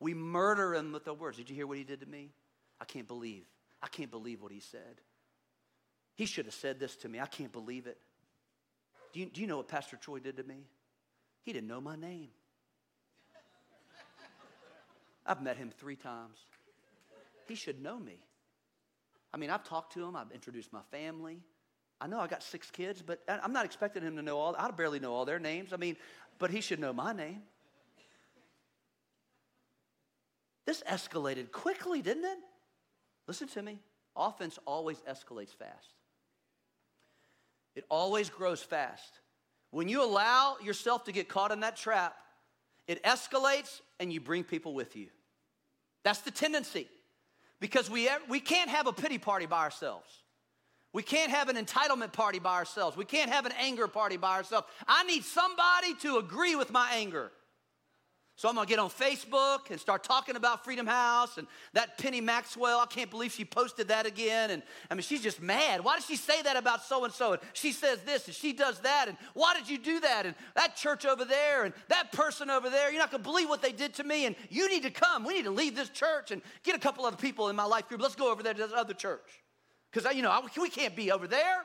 [0.00, 1.36] We murder them with our words.
[1.36, 2.30] Did you hear what he did to me?
[2.80, 3.44] I can't believe.
[3.82, 5.00] I can't believe what he said.
[6.14, 7.20] He should have said this to me.
[7.20, 7.98] I can't believe it.
[9.12, 10.66] Do you, do you know what Pastor Troy did to me?
[11.42, 12.28] He didn't know my name.
[15.26, 16.38] I've met him three times.
[17.48, 18.22] He should know me.
[19.32, 21.40] I mean, I've talked to him, I've introduced my family.
[22.00, 24.54] I know I got six kids, but I'm not expecting him to know all.
[24.58, 25.72] I barely know all their names.
[25.72, 25.96] I mean,
[26.38, 27.42] but he should know my name.
[30.66, 32.38] This escalated quickly, didn't it?
[33.26, 33.78] Listen to me.
[34.16, 35.94] Offense always escalates fast.
[37.74, 39.20] It always grows fast.
[39.70, 42.16] When you allow yourself to get caught in that trap,
[42.86, 45.08] it escalates and you bring people with you.
[46.04, 46.88] That's the tendency.
[47.60, 50.08] Because we, we can't have a pity party by ourselves.
[50.92, 52.96] We can't have an entitlement party by ourselves.
[52.96, 54.66] We can't have an anger party by ourselves.
[54.86, 57.32] I need somebody to agree with my anger.
[58.38, 62.20] So I'm gonna get on Facebook and start talking about Freedom House and that Penny
[62.20, 62.78] Maxwell.
[62.80, 64.50] I can't believe she posted that again.
[64.50, 65.82] And I mean, she's just mad.
[65.82, 67.32] Why did she say that about so and so?
[67.32, 69.08] And she says this and she does that.
[69.08, 70.26] And why did you do that?
[70.26, 72.90] And that church over there and that person over there.
[72.90, 74.26] You're not gonna believe what they did to me.
[74.26, 75.24] And you need to come.
[75.24, 77.88] We need to leave this church and get a couple other people in my life
[77.88, 78.02] group.
[78.02, 79.42] Let's go over there to this other church.
[79.90, 81.62] Because, you know, we can't be over there.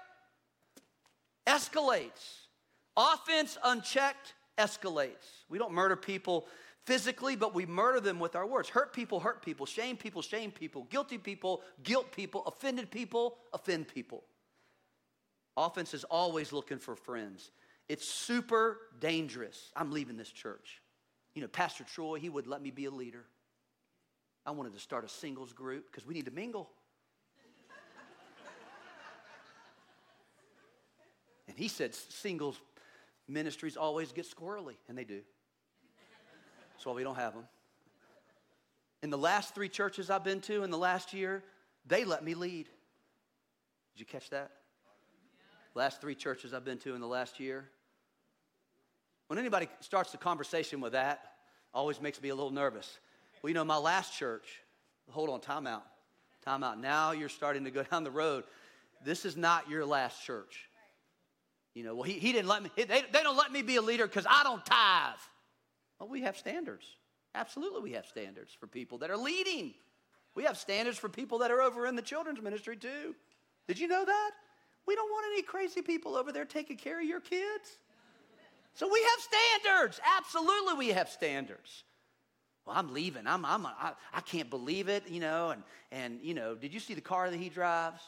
[1.45, 2.47] Escalates.
[2.95, 5.45] Offense unchecked escalates.
[5.49, 6.47] We don't murder people
[6.85, 8.69] physically, but we murder them with our words.
[8.69, 9.65] Hurt people, hurt people.
[9.65, 10.87] Shame people, shame people.
[10.89, 12.43] Guilty people, guilt people.
[12.45, 14.23] Offended people, offend people.
[15.57, 17.51] Offense is always looking for friends.
[17.89, 19.71] It's super dangerous.
[19.75, 20.81] I'm leaving this church.
[21.33, 23.25] You know, Pastor Troy, he would let me be a leader.
[24.45, 26.69] I wanted to start a singles group because we need to mingle.
[31.47, 32.59] and he said singles
[33.31, 35.21] ministries always get squirrely, and they do.
[36.73, 37.43] That's why we don't have them.
[39.03, 41.43] In the last three churches I've been to in the last year,
[41.87, 42.65] they let me lead.
[43.93, 44.51] Did you catch that?
[45.73, 47.69] Last three churches I've been to in the last year.
[49.27, 51.21] When anybody starts the conversation with that,
[51.73, 52.99] always makes me a little nervous.
[53.41, 54.59] Well, you know, my last church,
[55.09, 55.85] hold on, time out.
[56.43, 56.79] Time out.
[56.79, 58.43] Now you're starting to go down the road.
[59.03, 60.67] This is not your last church.
[61.73, 63.81] You know, well, he, he didn't let me, they, they don't let me be a
[63.81, 65.15] leader because I don't tithe.
[65.99, 66.85] Well, we have standards.
[67.33, 69.73] Absolutely, we have standards for people that are leading.
[70.35, 73.15] We have standards for people that are over in the children's ministry too.
[73.67, 74.31] Did you know that?
[74.85, 77.77] We don't want any crazy people over there taking care of your kids.
[78.73, 79.99] So we have standards.
[80.17, 81.83] Absolutely, we have standards.
[82.65, 83.27] Well, I'm leaving.
[83.27, 85.49] I'm, I'm, I, I can't believe it, you know.
[85.49, 88.01] And, and, you know, did you see the car that he drives?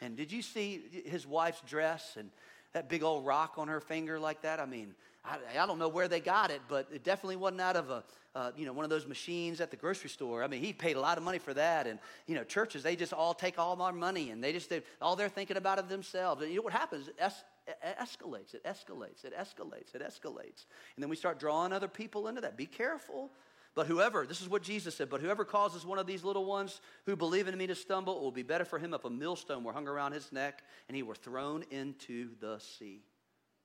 [0.00, 2.30] And did you see his wife's dress and
[2.76, 4.60] that big old rock on her finger like that?
[4.60, 7.74] I mean, I, I, don't know where they got it, but it definitely wasn't out
[7.74, 10.44] of a, uh, you know, one of those machines at the grocery store.
[10.44, 11.86] I mean, he paid a lot of money for that.
[11.86, 14.82] And, you know, churches, they just all take all our money and they just, they,
[15.00, 16.42] all they're thinking about it themselves.
[16.42, 17.08] And you know what happens?
[17.18, 20.66] Es- it escalates, it escalates, it escalates, it escalates.
[20.94, 22.58] And then we start drawing other people into that.
[22.58, 23.30] Be careful.
[23.76, 26.80] But whoever, this is what Jesus said, but whoever causes one of these little ones
[27.04, 29.62] who believe in me to stumble, it will be better for him if a millstone
[29.62, 33.02] were hung around his neck and he were thrown into the sea.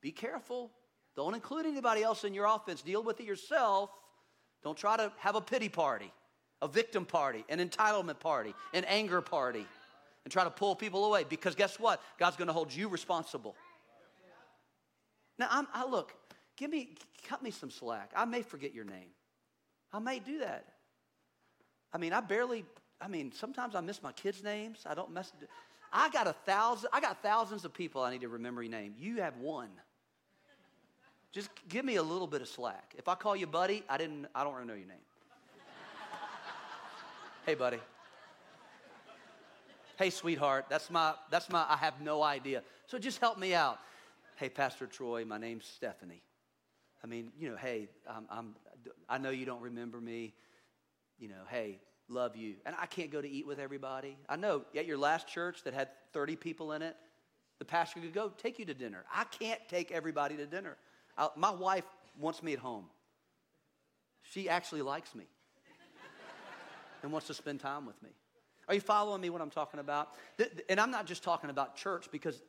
[0.02, 0.70] Be careful.
[1.16, 2.82] Don't include anybody else in your offense.
[2.82, 3.90] Deal with it yourself.
[4.66, 6.12] Don't try to have a pity party,
[6.62, 9.66] a victim party, an entitlement party, an anger party,
[10.26, 12.02] and try to pull people away because guess what?
[12.20, 13.56] God's going to hold you responsible.
[15.40, 16.14] Now, I'm, I look,
[16.58, 16.96] give me,
[17.30, 18.12] cut me some slack.
[18.14, 19.12] I may forget your name.
[19.94, 20.66] I may do that.
[21.94, 22.66] I mean, I barely,
[23.00, 24.84] I mean, sometimes I miss my kids' names.
[24.86, 25.34] I don't mess.
[25.92, 28.94] I got a thousand, I got thousands of people I need to remember your name.
[28.98, 29.70] You have one.
[31.32, 32.94] Just give me a little bit of slack.
[32.98, 34.98] If I call you buddy, I didn't I don't really know your name.
[37.46, 37.80] hey buddy.
[39.98, 42.64] Hey sweetheart, that's my that's my I have no idea.
[42.88, 43.80] So just help me out.
[44.36, 46.22] Hey Pastor Troy, my name's Stephanie.
[47.04, 48.56] I mean, you know, hey, I'm, I'm
[49.10, 50.34] I know you don't remember me.
[51.20, 52.56] You know, hey, love you.
[52.66, 54.18] And I can't go to eat with everybody.
[54.30, 56.96] I know at your last church that had 30 people in it,
[57.60, 59.06] the pastor could go take you to dinner.
[59.14, 60.78] I can't take everybody to dinner.
[61.18, 61.86] I, my wife
[62.20, 62.86] wants me at home.
[64.24, 65.26] She actually likes me
[67.04, 68.10] and wants to spend time with me.
[68.68, 70.10] Are you following me what I'm talking about?
[70.70, 72.42] And I'm not just talking about church because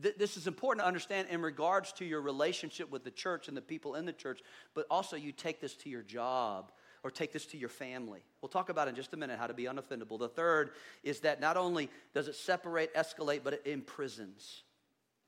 [0.00, 3.62] this is important to understand in regards to your relationship with the church and the
[3.62, 4.40] people in the church,
[4.74, 6.72] but also you take this to your job
[7.04, 8.20] or take this to your family.
[8.42, 10.18] We'll talk about in just a minute how to be unoffendable.
[10.18, 10.70] The third
[11.02, 14.62] is that not only does it separate, escalate, but it imprisons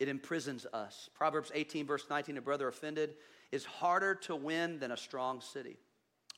[0.00, 1.10] it imprisons us.
[1.14, 3.14] Proverbs 18, verse 19, a brother offended
[3.52, 5.76] is harder to win than a strong city.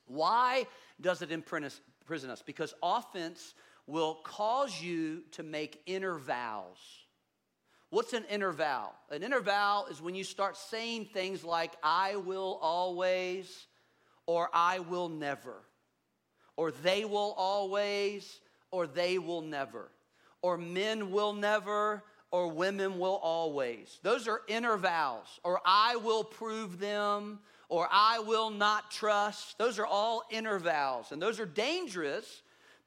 [0.07, 0.67] Why
[1.01, 1.71] does it imprison
[2.29, 2.43] us?
[2.45, 3.55] Because offense
[3.87, 7.02] will cause you to make inner vows.
[7.93, 8.93] What's an inner vow?
[9.11, 13.67] An inner vow is when you start saying things like, I will always,
[14.25, 15.57] or I will never,
[16.57, 19.91] or they will always, or they will never,
[20.41, 24.01] or men will never, or women will always.
[24.03, 29.59] Those are inner vows, or I will prove them, or I will not trust.
[29.59, 32.41] Those are all inner vows, and those are dangerous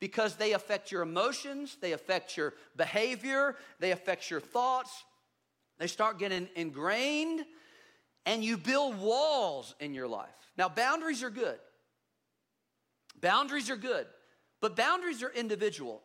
[0.05, 5.03] because they affect your emotions, they affect your behavior, they affect your thoughts.
[5.79, 7.43] They start getting ingrained,
[8.27, 10.29] and you build walls in your life.
[10.59, 11.57] Now, boundaries are good.
[13.19, 14.05] Boundaries are good,
[14.61, 16.03] but boundaries are individual.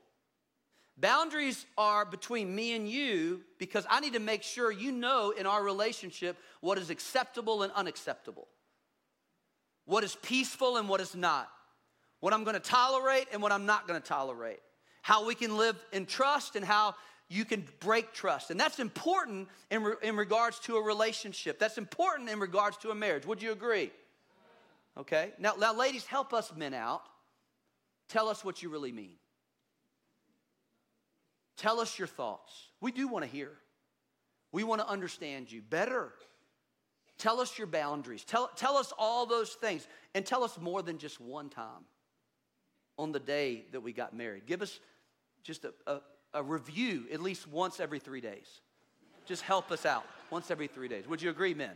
[0.97, 5.45] Boundaries are between me and you because I need to make sure you know in
[5.45, 8.49] our relationship what is acceptable and unacceptable,
[9.85, 11.51] what is peaceful and what is not,
[12.21, 14.61] what I'm gonna tolerate and what I'm not gonna tolerate,
[15.03, 16.95] how we can live in trust and how
[17.29, 18.51] you can break trust.
[18.51, 21.59] And that's important in, re- in regards to a relationship.
[21.59, 23.25] That's important in regards to a marriage.
[23.25, 23.93] Would you agree?
[24.99, 25.33] Okay?
[25.39, 27.03] Now, now, ladies, help us men out.
[28.09, 29.15] Tell us what you really mean.
[31.57, 32.53] Tell us your thoughts.
[32.81, 33.53] We do want to hear.
[34.51, 36.13] We want to understand you better.
[37.17, 38.25] Tell us your boundaries.
[38.25, 39.87] Tell, tell us all those things.
[40.17, 41.85] And tell us more than just one time
[43.01, 44.45] on the day that we got married.
[44.47, 44.79] Give us
[45.43, 46.01] just a, a,
[46.35, 48.61] a review at least once every three days.
[49.25, 51.09] Just help us out once every three days.
[51.09, 51.73] Would you agree, men?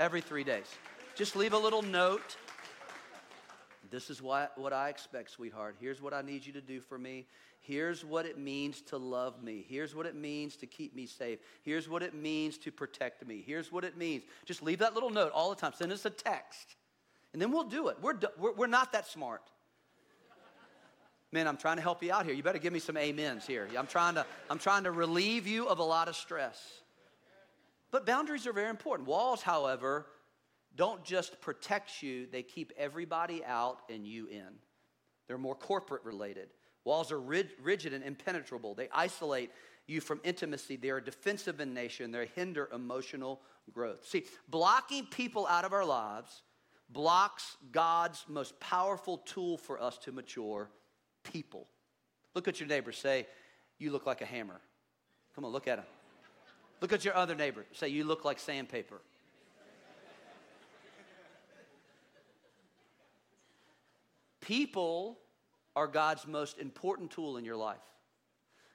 [0.00, 0.66] Every three days.
[1.14, 2.36] Just leave a little note.
[3.88, 5.76] This is what, what I expect, sweetheart.
[5.80, 7.26] Here's what I need you to do for me.
[7.60, 9.64] Here's what it means to love me.
[9.68, 11.38] Here's what it means to keep me safe.
[11.62, 13.44] Here's what it means to protect me.
[13.46, 14.24] Here's what it means.
[14.44, 15.72] Just leave that little note all the time.
[15.74, 16.74] Send us a text.
[17.32, 17.98] And then we'll do it.
[18.02, 19.42] We're, we're, we're not that smart.
[21.30, 22.34] Man, I'm trying to help you out here.
[22.34, 23.68] You better give me some amens here.
[23.78, 26.58] I'm trying to, I'm trying to relieve you of a lot of stress.
[27.90, 29.08] But boundaries are very important.
[29.08, 30.06] Walls, however,
[30.74, 34.48] don't just protect you, they keep everybody out and you in.
[35.26, 36.48] They're more corporate related.
[36.84, 38.74] Walls are rigid and impenetrable.
[38.74, 39.50] They isolate
[39.86, 40.76] you from intimacy.
[40.76, 42.06] They are defensive in nature.
[42.06, 43.40] They hinder emotional
[43.72, 44.06] growth.
[44.06, 46.42] See, blocking people out of our lives
[46.88, 50.70] blocks God's most powerful tool for us to mature
[51.32, 51.66] people.
[52.34, 52.92] Look at your neighbor.
[52.92, 53.26] Say,
[53.78, 54.60] You look like a hammer.
[55.34, 55.84] Come on, look at him.
[56.80, 57.64] Look at your other neighbor.
[57.72, 59.00] Say, You look like sandpaper.
[64.40, 65.18] People
[65.76, 67.76] are God's most important tool in your life.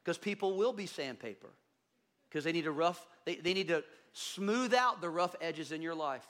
[0.04, 1.50] Because people will be sandpaper.
[2.30, 5.82] Because they need to rough, they, they need to smooth out the rough edges in
[5.82, 6.26] your life.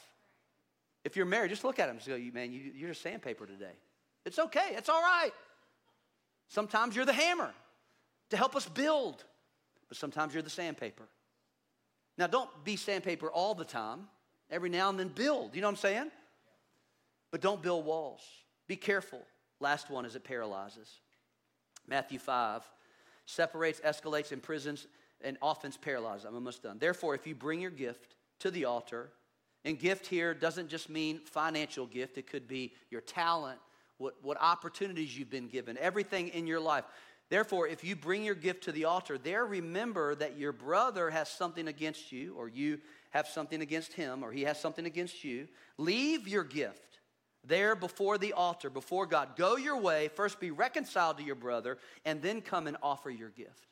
[1.03, 3.73] If you're married, just look at them and go, man, you, you're just sandpaper today.
[4.25, 5.31] It's okay, it's all right.
[6.53, 7.51] Sometimes you're the hammer
[8.29, 9.23] to help us build,
[9.89, 11.05] but sometimes you're the sandpaper.
[12.15, 14.01] Now, don't be sandpaper all the time.
[14.51, 15.55] Every now and then build.
[15.55, 16.11] You know what I'm saying?
[17.31, 18.21] But don't build walls.
[18.67, 19.23] Be careful.
[19.59, 20.99] Last one is it paralyzes.
[21.87, 22.61] Matthew 5
[23.25, 24.85] separates, escalates, imprisons,
[25.21, 26.25] and offense paralyzes.
[26.25, 26.77] I'm almost done.
[26.77, 29.09] Therefore, if you bring your gift to the altar,
[29.65, 33.57] and gift here doesn't just mean financial gift, it could be your talent,
[34.03, 36.83] what, what opportunities you've been given, everything in your life.
[37.29, 41.29] Therefore, if you bring your gift to the altar, there remember that your brother has
[41.29, 42.79] something against you, or you
[43.11, 45.47] have something against him, or he has something against you.
[45.77, 46.99] Leave your gift
[47.45, 49.37] there before the altar, before God.
[49.37, 53.29] Go your way, first be reconciled to your brother, and then come and offer your
[53.29, 53.67] gift.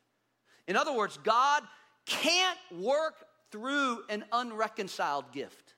[0.67, 1.63] In other words, God
[2.05, 3.15] can't work
[3.51, 5.75] through an unreconciled gift.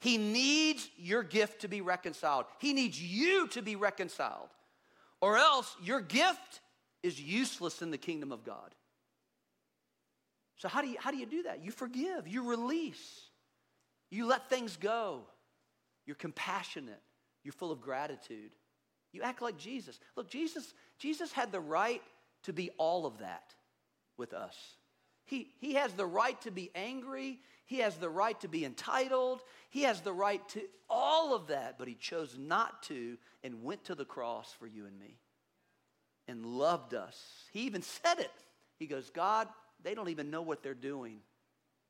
[0.00, 2.46] He needs your gift to be reconciled.
[2.58, 4.48] He needs you to be reconciled,
[5.20, 6.60] or else your gift
[7.02, 8.74] is useless in the kingdom of God.
[10.56, 11.64] So, how do you, how do, you do that?
[11.64, 13.22] You forgive, you release,
[14.10, 15.22] you let things go.
[16.06, 17.00] You're compassionate.
[17.44, 18.50] You're full of gratitude.
[19.12, 20.00] You act like Jesus.
[20.16, 22.02] Look, Jesus, Jesus had the right
[22.44, 23.54] to be all of that
[24.16, 24.56] with us.
[25.24, 27.38] He, he has the right to be angry.
[27.70, 29.40] He has the right to be entitled.
[29.70, 33.84] He has the right to all of that, but he chose not to and went
[33.84, 35.16] to the cross for you and me
[36.28, 37.18] and loved us.
[37.52, 38.32] He even said it.
[38.78, 39.48] He goes, God,
[39.82, 41.20] they don't even know what they're doing.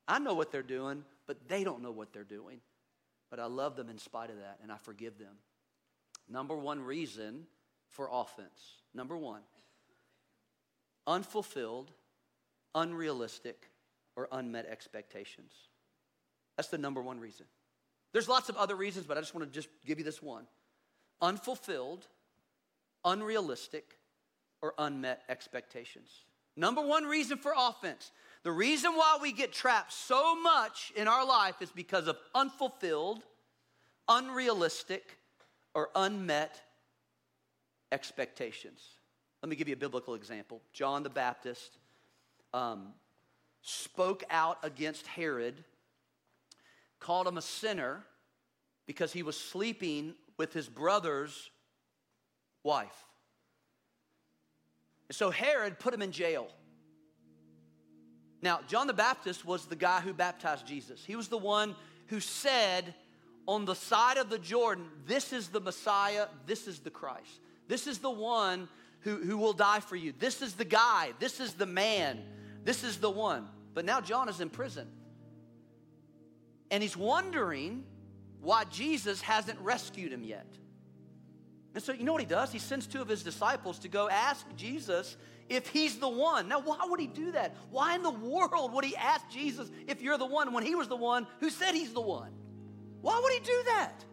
[0.06, 2.60] I know what they're doing, but they don't know what they're doing
[3.30, 5.36] but I love them in spite of that, and I forgive them.
[6.28, 7.46] Number one reason
[7.88, 8.82] for offense.
[8.92, 9.42] Number one,
[11.06, 11.92] unfulfilled,
[12.74, 13.70] unrealistic,
[14.16, 15.52] or unmet expectations.
[16.56, 17.46] That's the number one reason.
[18.12, 20.46] There's lots of other reasons, but I just want to just give you this one.
[21.22, 22.07] Unfulfilled,
[23.05, 23.96] unrealistic,
[24.62, 26.11] or unmet expectations.
[26.57, 28.11] Number one reason for offense
[28.42, 33.22] the reason why we get trapped so much in our life is because of unfulfilled,
[34.09, 35.18] unrealistic,
[35.74, 36.61] or unmet
[37.92, 38.82] expectations.
[39.42, 40.62] Let me give you a biblical example.
[40.72, 41.76] John the Baptist
[42.55, 42.94] um,
[43.61, 45.64] spoke out against Herod,
[47.01, 48.05] called him a sinner
[48.86, 51.51] because he was sleeping with his brother's
[52.62, 53.07] wife.
[55.09, 56.48] And so Herod put him in jail.
[58.42, 61.05] Now, John the Baptist was the guy who baptized Jesus.
[61.05, 61.74] He was the one
[62.07, 62.94] who said
[63.46, 67.40] on the side of the Jordan, This is the Messiah, this is the Christ.
[67.68, 68.68] This is the one
[69.01, 70.12] who, who will die for you.
[70.18, 72.22] This is the guy, this is the man,
[72.64, 73.48] this is the one.
[73.74, 74.88] But now John is in prison.
[76.70, 77.84] And he's wondering
[78.40, 80.46] why Jesus hasn't rescued him yet.
[81.74, 82.50] And so, you know what he does?
[82.50, 85.16] He sends two of his disciples to go ask Jesus
[85.48, 86.48] if he's the one.
[86.48, 87.56] Now, why would he do that?
[87.70, 90.88] Why in the world would he ask Jesus if you're the one when he was
[90.88, 92.32] the one who said he's the one?
[93.00, 94.04] Why would he do that?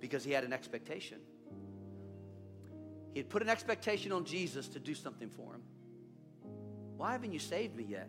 [0.00, 1.18] Because he had an expectation.
[3.12, 5.62] He had put an expectation on Jesus to do something for him.
[6.96, 8.08] Why haven't you saved me yet?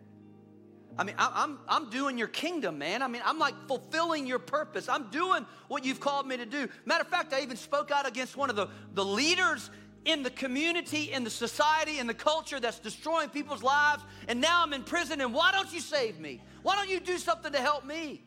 [0.98, 3.02] I mean, I'm, I'm doing your kingdom, man.
[3.02, 4.88] I mean, I'm like fulfilling your purpose.
[4.88, 6.68] I'm doing what you've called me to do.
[6.84, 9.70] Matter of fact, I even spoke out against one of the, the leaders
[10.04, 14.02] in the community, in the society, in the culture that's destroying people's lives.
[14.28, 16.42] And now I'm in prison, and why don't you save me?
[16.62, 18.22] Why don't you do something to help me?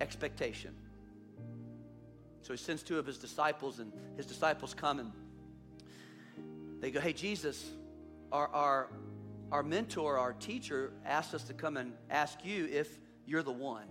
[0.00, 0.74] Expectation.
[2.42, 5.12] So he sends two of his disciples, and his disciples come and
[6.80, 7.64] they go, Hey, Jesus,
[8.32, 8.88] our, our,
[9.52, 12.88] our mentor, our teacher asked us to come and ask you if
[13.26, 13.86] you're the one.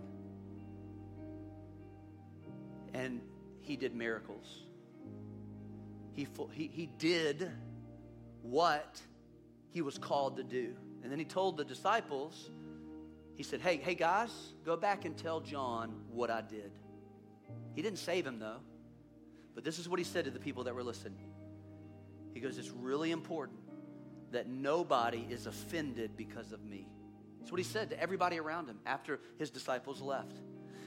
[2.94, 3.22] And
[3.62, 4.64] he did miracles.
[6.14, 7.52] He, he, he did
[8.42, 9.00] what
[9.70, 10.74] he was called to do.
[11.04, 12.50] And then he told the disciples,
[13.36, 14.32] he said, Hey, hey guys,
[14.66, 16.72] go back and tell John what I did.
[17.76, 18.60] He didn't save him though.
[19.56, 21.32] But this is what he said to the people that were listening.
[22.34, 23.59] He goes, It's really important
[24.32, 26.88] that nobody is offended because of me.
[27.40, 30.36] That's what he said to everybody around him after his disciples left.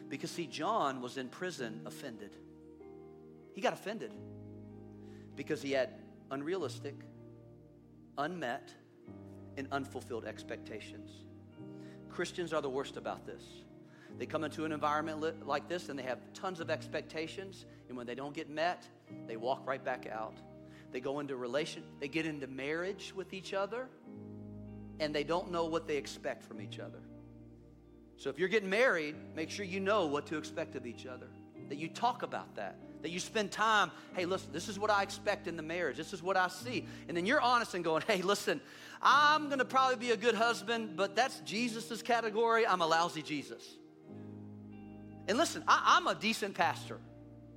[0.09, 2.37] Because, see, John was in prison offended.
[3.55, 4.13] He got offended
[5.35, 5.91] because he had
[6.31, 6.95] unrealistic,
[8.19, 8.73] unmet,
[9.57, 11.11] and unfulfilled expectations.
[12.11, 13.43] Christians are the worst about this.
[14.19, 18.07] They come into an environment like this and they have tons of expectations, and when
[18.07, 18.87] they don't get met,
[19.27, 20.37] they walk right back out.
[20.93, 23.89] They go into relation, they get into marriage with each other,
[25.01, 27.01] and they don't know what they expect from each other.
[28.19, 31.27] So if you're getting married, make sure you know what to expect of each other.
[31.71, 32.77] That you talk about that.
[33.01, 35.97] That you spend time, hey, listen, this is what I expect in the marriage.
[35.97, 36.87] This is what I see.
[37.09, 38.61] And then you're honest and going, hey, listen,
[39.01, 42.65] I'm going to probably be a good husband, but that's Jesus's category.
[42.65, 43.65] I'm a lousy Jesus.
[45.27, 46.99] And listen, I, I'm a decent pastor.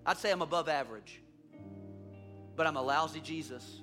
[0.06, 1.22] I'd say I'm above average
[2.56, 3.82] but I'm a lousy Jesus.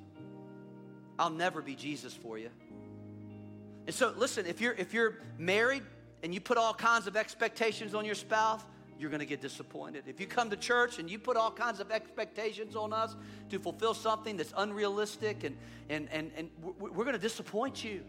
[1.18, 2.50] I'll never be Jesus for you.
[3.86, 5.82] And so listen, if you're if you're married
[6.22, 8.62] and you put all kinds of expectations on your spouse,
[8.98, 10.04] you're going to get disappointed.
[10.06, 13.16] If you come to church and you put all kinds of expectations on us
[13.50, 15.56] to fulfill something that's unrealistic and
[15.88, 18.02] and and, and we're going to disappoint you.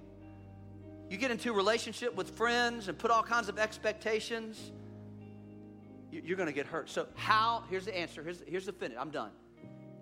[1.09, 4.71] You get into a relationship with friends and put all kinds of expectations,
[6.11, 6.89] you're going to get hurt.
[6.89, 7.63] So how?
[7.69, 8.23] Here's the answer.
[8.23, 8.97] Here's here's the finish.
[8.99, 9.31] I'm done.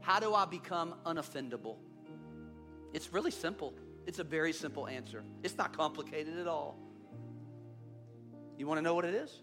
[0.01, 1.77] How do I become unoffendable?
[2.93, 3.73] It's really simple.
[4.05, 5.23] It's a very simple answer.
[5.43, 6.77] It's not complicated at all.
[8.57, 9.39] You want to know what it is?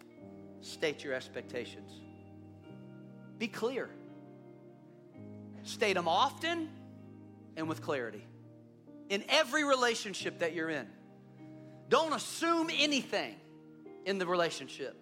[0.60, 1.92] State your expectations.
[3.38, 3.88] Be clear.
[5.62, 6.68] State them often
[7.56, 8.24] and with clarity.
[9.08, 10.86] In every relationship that you're in,
[11.88, 13.36] don't assume anything
[14.04, 14.96] in the relationship.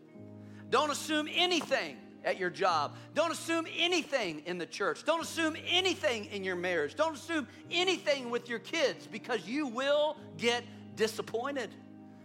[0.70, 1.96] Don't assume anything
[2.26, 2.96] at your job.
[3.14, 5.04] Don't assume anything in the church.
[5.04, 6.96] Don't assume anything in your marriage.
[6.96, 10.64] Don't assume anything with your kids because you will get
[10.96, 11.70] disappointed.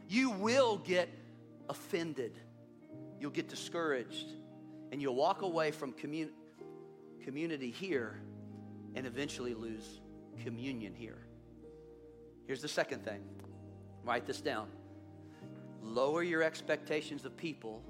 [0.09, 1.07] You will get
[1.69, 2.33] offended.
[3.19, 4.25] You'll get discouraged.
[4.91, 6.33] And you'll walk away from commun-
[7.23, 8.19] community here
[8.95, 10.01] and eventually lose
[10.43, 11.19] communion here.
[12.47, 13.21] Here's the second thing
[14.03, 14.67] write this down.
[15.83, 17.83] Lower your expectations of people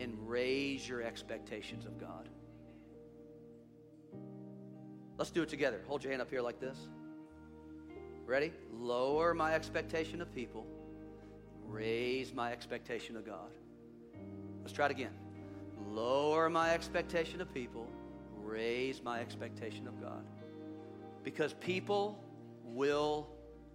[0.00, 2.28] and raise your expectations of God.
[5.16, 5.80] Let's do it together.
[5.88, 6.78] Hold your hand up here like this.
[8.24, 8.52] Ready?
[8.72, 10.66] Lower my expectation of people,
[11.66, 13.50] raise my expectation of God.
[14.60, 15.14] Let's try it again.
[15.90, 17.88] Lower my expectation of people,
[18.42, 20.24] raise my expectation of God.
[21.24, 22.22] Because people
[22.64, 23.28] will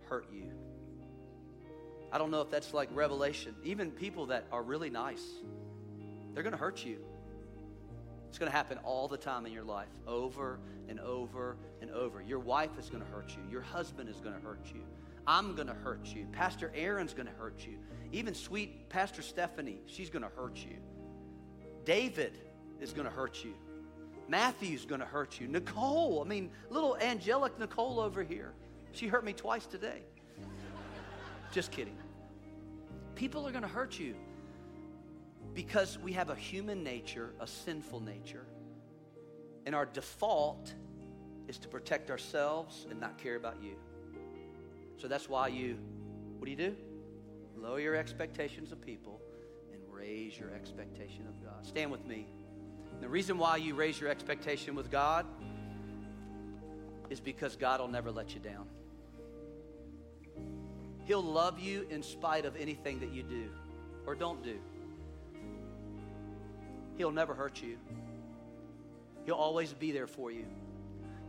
[0.05, 0.51] hurt you.
[2.11, 3.55] I don't know if that's like revelation.
[3.63, 5.25] Even people that are really nice,
[6.33, 6.97] they're going to hurt you.
[8.29, 10.59] It's going to happen all the time in your life, over
[10.89, 12.21] and over and over.
[12.21, 13.43] Your wife is going to hurt you.
[13.51, 14.81] Your husband is going to hurt you.
[15.27, 16.25] I'm going to hurt you.
[16.31, 17.77] Pastor Aaron's going to hurt you.
[18.11, 20.77] Even sweet Pastor Stephanie, she's going to hurt you.
[21.85, 22.33] David
[22.81, 23.53] is going to hurt you.
[24.27, 25.47] Matthew's going to hurt you.
[25.47, 28.53] Nicole, I mean, little angelic Nicole over here.
[28.93, 30.01] She hurt me twice today.
[31.51, 31.97] Just kidding.
[33.15, 34.15] People are going to hurt you
[35.53, 38.45] because we have a human nature, a sinful nature,
[39.65, 40.73] and our default
[41.47, 43.75] is to protect ourselves and not care about you.
[44.97, 45.77] So that's why you,
[46.37, 46.75] what do you do?
[47.57, 49.21] Lower your expectations of people
[49.71, 51.65] and raise your expectation of God.
[51.65, 52.27] Stand with me.
[53.01, 55.25] The reason why you raise your expectation with God
[57.09, 58.67] is because God will never let you down.
[61.05, 63.49] He'll love you in spite of anything that you do
[64.05, 64.57] or don't do.
[66.97, 67.77] He'll never hurt you.
[69.25, 70.45] He'll always be there for you.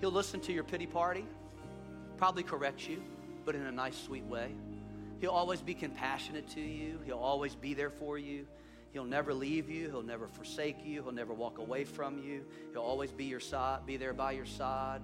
[0.01, 1.25] He'll listen to your pity party,
[2.17, 3.03] probably correct you,
[3.45, 4.55] but in a nice, sweet way.
[5.21, 7.01] He'll always be compassionate to you.
[7.05, 8.47] He'll always be there for you.
[8.93, 9.89] He'll never leave you.
[9.89, 11.03] He'll never forsake you.
[11.03, 12.45] He'll never walk away from you.
[12.73, 15.01] He'll always be your side, be there by your side.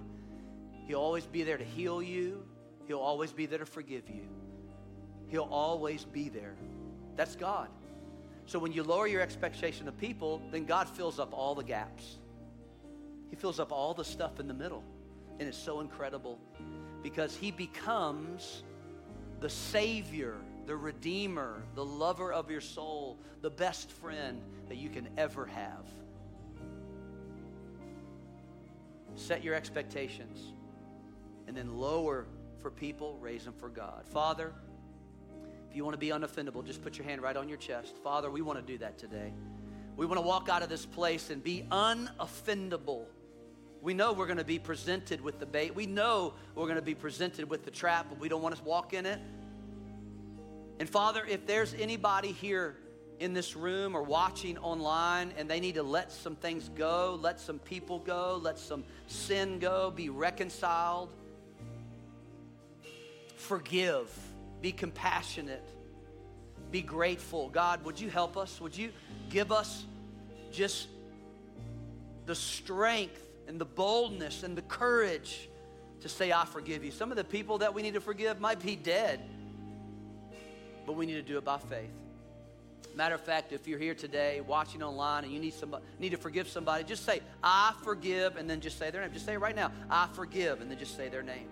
[0.87, 2.43] He'll always be there to heal you.
[2.87, 4.23] He'll always be there to forgive you.
[5.27, 6.55] He'll always be there.
[7.15, 7.69] That's God.
[8.45, 12.17] So when you lower your expectation of people, then God fills up all the gaps.
[13.29, 14.83] He fills up all the stuff in the middle.
[15.39, 16.39] And it's so incredible
[17.01, 18.63] because He becomes
[19.39, 25.09] the Savior the Redeemer, the lover of your soul, the best friend that you can
[25.17, 25.85] ever have.
[29.15, 30.53] Set your expectations
[31.47, 32.25] and then lower
[32.59, 34.07] for people, raise them for God.
[34.07, 34.53] Father,
[35.71, 37.95] if you want to be unoffendable, just put your hand right on your chest.
[38.03, 39.31] Father, we want to do that today.
[39.95, 43.05] We want to walk out of this place and be unoffendable.
[43.81, 45.73] We know we're going to be presented with the bait.
[45.73, 48.63] We know we're going to be presented with the trap, but we don't want to
[48.65, 49.21] walk in it.
[50.79, 52.75] And Father, if there's anybody here
[53.21, 57.39] in this room or watching online and they need to let some things go, let
[57.39, 61.11] some people go, let some sin go, be reconciled,
[63.37, 64.09] forgive,
[64.61, 65.67] be compassionate,
[66.71, 67.49] be grateful.
[67.49, 68.61] God, would you help us?
[68.61, 68.91] Would you
[69.29, 69.85] give us
[70.51, 70.87] just
[72.25, 75.49] the strength and the boldness and the courage
[76.01, 76.91] to say, I forgive you?
[76.91, 79.19] Some of the people that we need to forgive might be dead
[80.85, 81.89] but we need to do it by faith.
[82.95, 86.17] Matter of fact, if you're here today watching online and you need somebody need to
[86.17, 89.13] forgive somebody, just say, I forgive, and then just say their name.
[89.13, 89.71] Just say it right now.
[89.89, 91.47] I forgive, and then just say their name.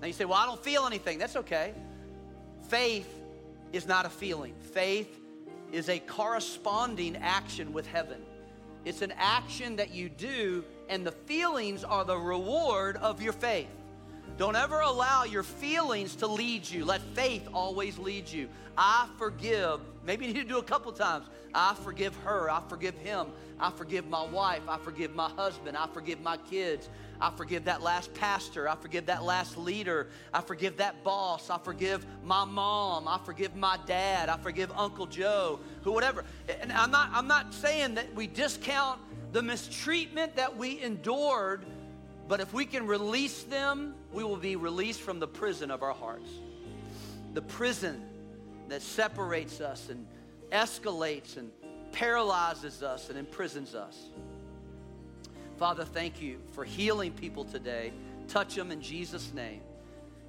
[0.00, 1.18] Now you say, Well, I don't feel anything.
[1.18, 1.74] That's okay.
[2.68, 3.08] Faith
[3.72, 4.54] is not a feeling.
[4.72, 5.20] Faith
[5.72, 8.20] is a corresponding action with heaven.
[8.84, 13.68] It's an action that you do, and the feelings are the reward of your faith.
[14.36, 16.84] Don't ever allow your feelings to lead you.
[16.84, 18.48] Let faith always lead you.
[18.76, 19.80] I forgive.
[20.04, 21.26] Maybe you need to do a couple times.
[21.52, 22.48] I forgive her.
[22.48, 23.26] I forgive him.
[23.58, 24.62] I forgive my wife.
[24.68, 25.76] I forgive my husband.
[25.76, 26.88] I forgive my kids.
[27.20, 28.68] I forgive that last pastor.
[28.68, 30.08] I forgive that last leader.
[30.32, 31.50] I forgive that boss.
[31.50, 33.08] I forgive my mom.
[33.08, 34.28] I forgive my dad.
[34.28, 36.24] I forgive Uncle Joe, who whatever.
[36.60, 39.00] And I'm not I'm not saying that we discount
[39.32, 41.64] the mistreatment that we endured
[42.28, 45.94] but if we can release them, we will be released from the prison of our
[45.94, 46.30] hearts.
[47.32, 48.02] The prison
[48.68, 50.06] that separates us and
[50.52, 51.50] escalates and
[51.90, 53.96] paralyzes us and imprisons us.
[55.58, 57.92] Father, thank you for healing people today.
[58.28, 59.60] Touch them in Jesus' name.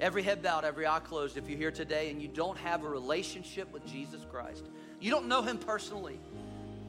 [0.02, 1.38] Every head bowed, every eye closed.
[1.38, 4.66] If you're here today and you don't have a relationship with Jesus Christ,
[5.00, 6.20] you don't know him personally,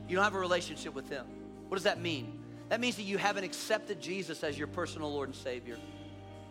[0.09, 1.27] you don't have a relationship with him.
[1.69, 2.41] What does that mean?
[2.71, 5.77] That means that you haven't accepted Jesus as your personal Lord and Savior.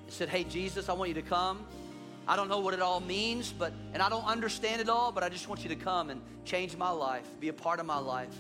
[0.06, 1.66] You said, Hey, Jesus, I want you to come.
[2.28, 5.24] I don't know what it all means, but and I don't understand it all, but
[5.24, 7.98] I just want you to come and change my life, be a part of my
[7.98, 8.36] life.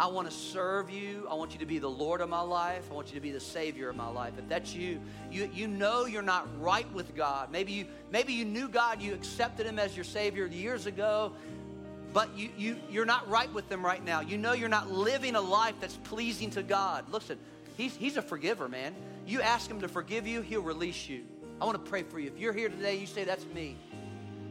[0.00, 1.26] I want to serve you.
[1.28, 2.88] I want you to be the Lord of my life.
[2.90, 4.34] I want you to be the Savior of my life.
[4.38, 7.50] If that's you, you, you know you're not right with God.
[7.50, 11.32] Maybe you, maybe you knew God, you accepted Him as your Savior years ago,
[12.12, 14.20] but you, you, you're not right with them right now.
[14.20, 17.10] You know you're not living a life that's pleasing to God.
[17.10, 17.38] Listen,
[17.76, 18.94] he's, he's a forgiver, man.
[19.26, 21.24] You ask Him to forgive you, He'll release you.
[21.60, 22.28] I want to pray for you.
[22.28, 23.76] If you're here today, you say, That's me.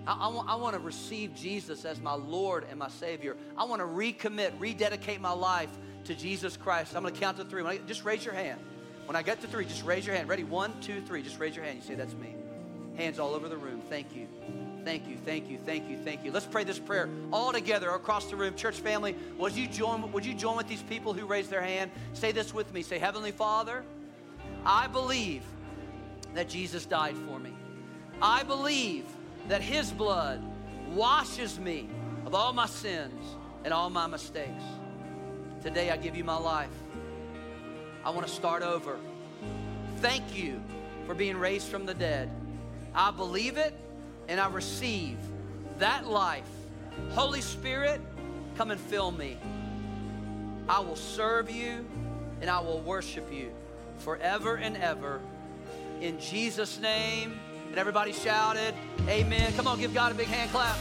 [0.07, 3.35] I, I, want, I want to receive Jesus as my Lord and my Savior.
[3.57, 5.69] I want to recommit, rededicate my life
[6.05, 6.95] to Jesus Christ.
[6.95, 7.63] I'm going to count to three.
[7.63, 8.59] I, just raise your hand.
[9.05, 10.29] When I get to three, just raise your hand.
[10.29, 10.43] Ready?
[10.43, 11.21] One, two, three.
[11.21, 11.77] Just raise your hand.
[11.77, 12.35] You say, That's me.
[12.95, 13.81] Hands all over the room.
[13.89, 14.27] Thank you.
[14.83, 16.31] Thank you, thank you, thank you, thank you.
[16.31, 18.55] Let's pray this prayer all together across the room.
[18.55, 21.91] Church family, would you join, would you join with these people who raised their hand?
[22.13, 22.81] Say this with me.
[22.83, 23.83] Say, Heavenly Father,
[24.65, 25.43] I believe
[26.35, 27.51] that Jesus died for me.
[28.21, 29.03] I believe
[29.47, 30.41] that His blood
[30.93, 31.89] washes me
[32.25, 34.63] of all my sins and all my mistakes.
[35.61, 36.69] Today I give you my life.
[38.03, 38.97] I want to start over.
[39.97, 40.61] Thank you
[41.05, 42.29] for being raised from the dead.
[42.93, 43.73] I believe it
[44.27, 45.17] and I receive
[45.79, 46.47] that life.
[47.11, 48.01] Holy Spirit,
[48.55, 49.37] come and fill me.
[50.67, 51.85] I will serve you
[52.41, 53.51] and I will worship you
[53.99, 55.21] forever and ever.
[56.01, 57.39] In Jesus' name.
[57.77, 58.73] And everybody shouted,
[59.07, 59.53] Amen.
[59.53, 60.75] Come on, give God a big hand clap.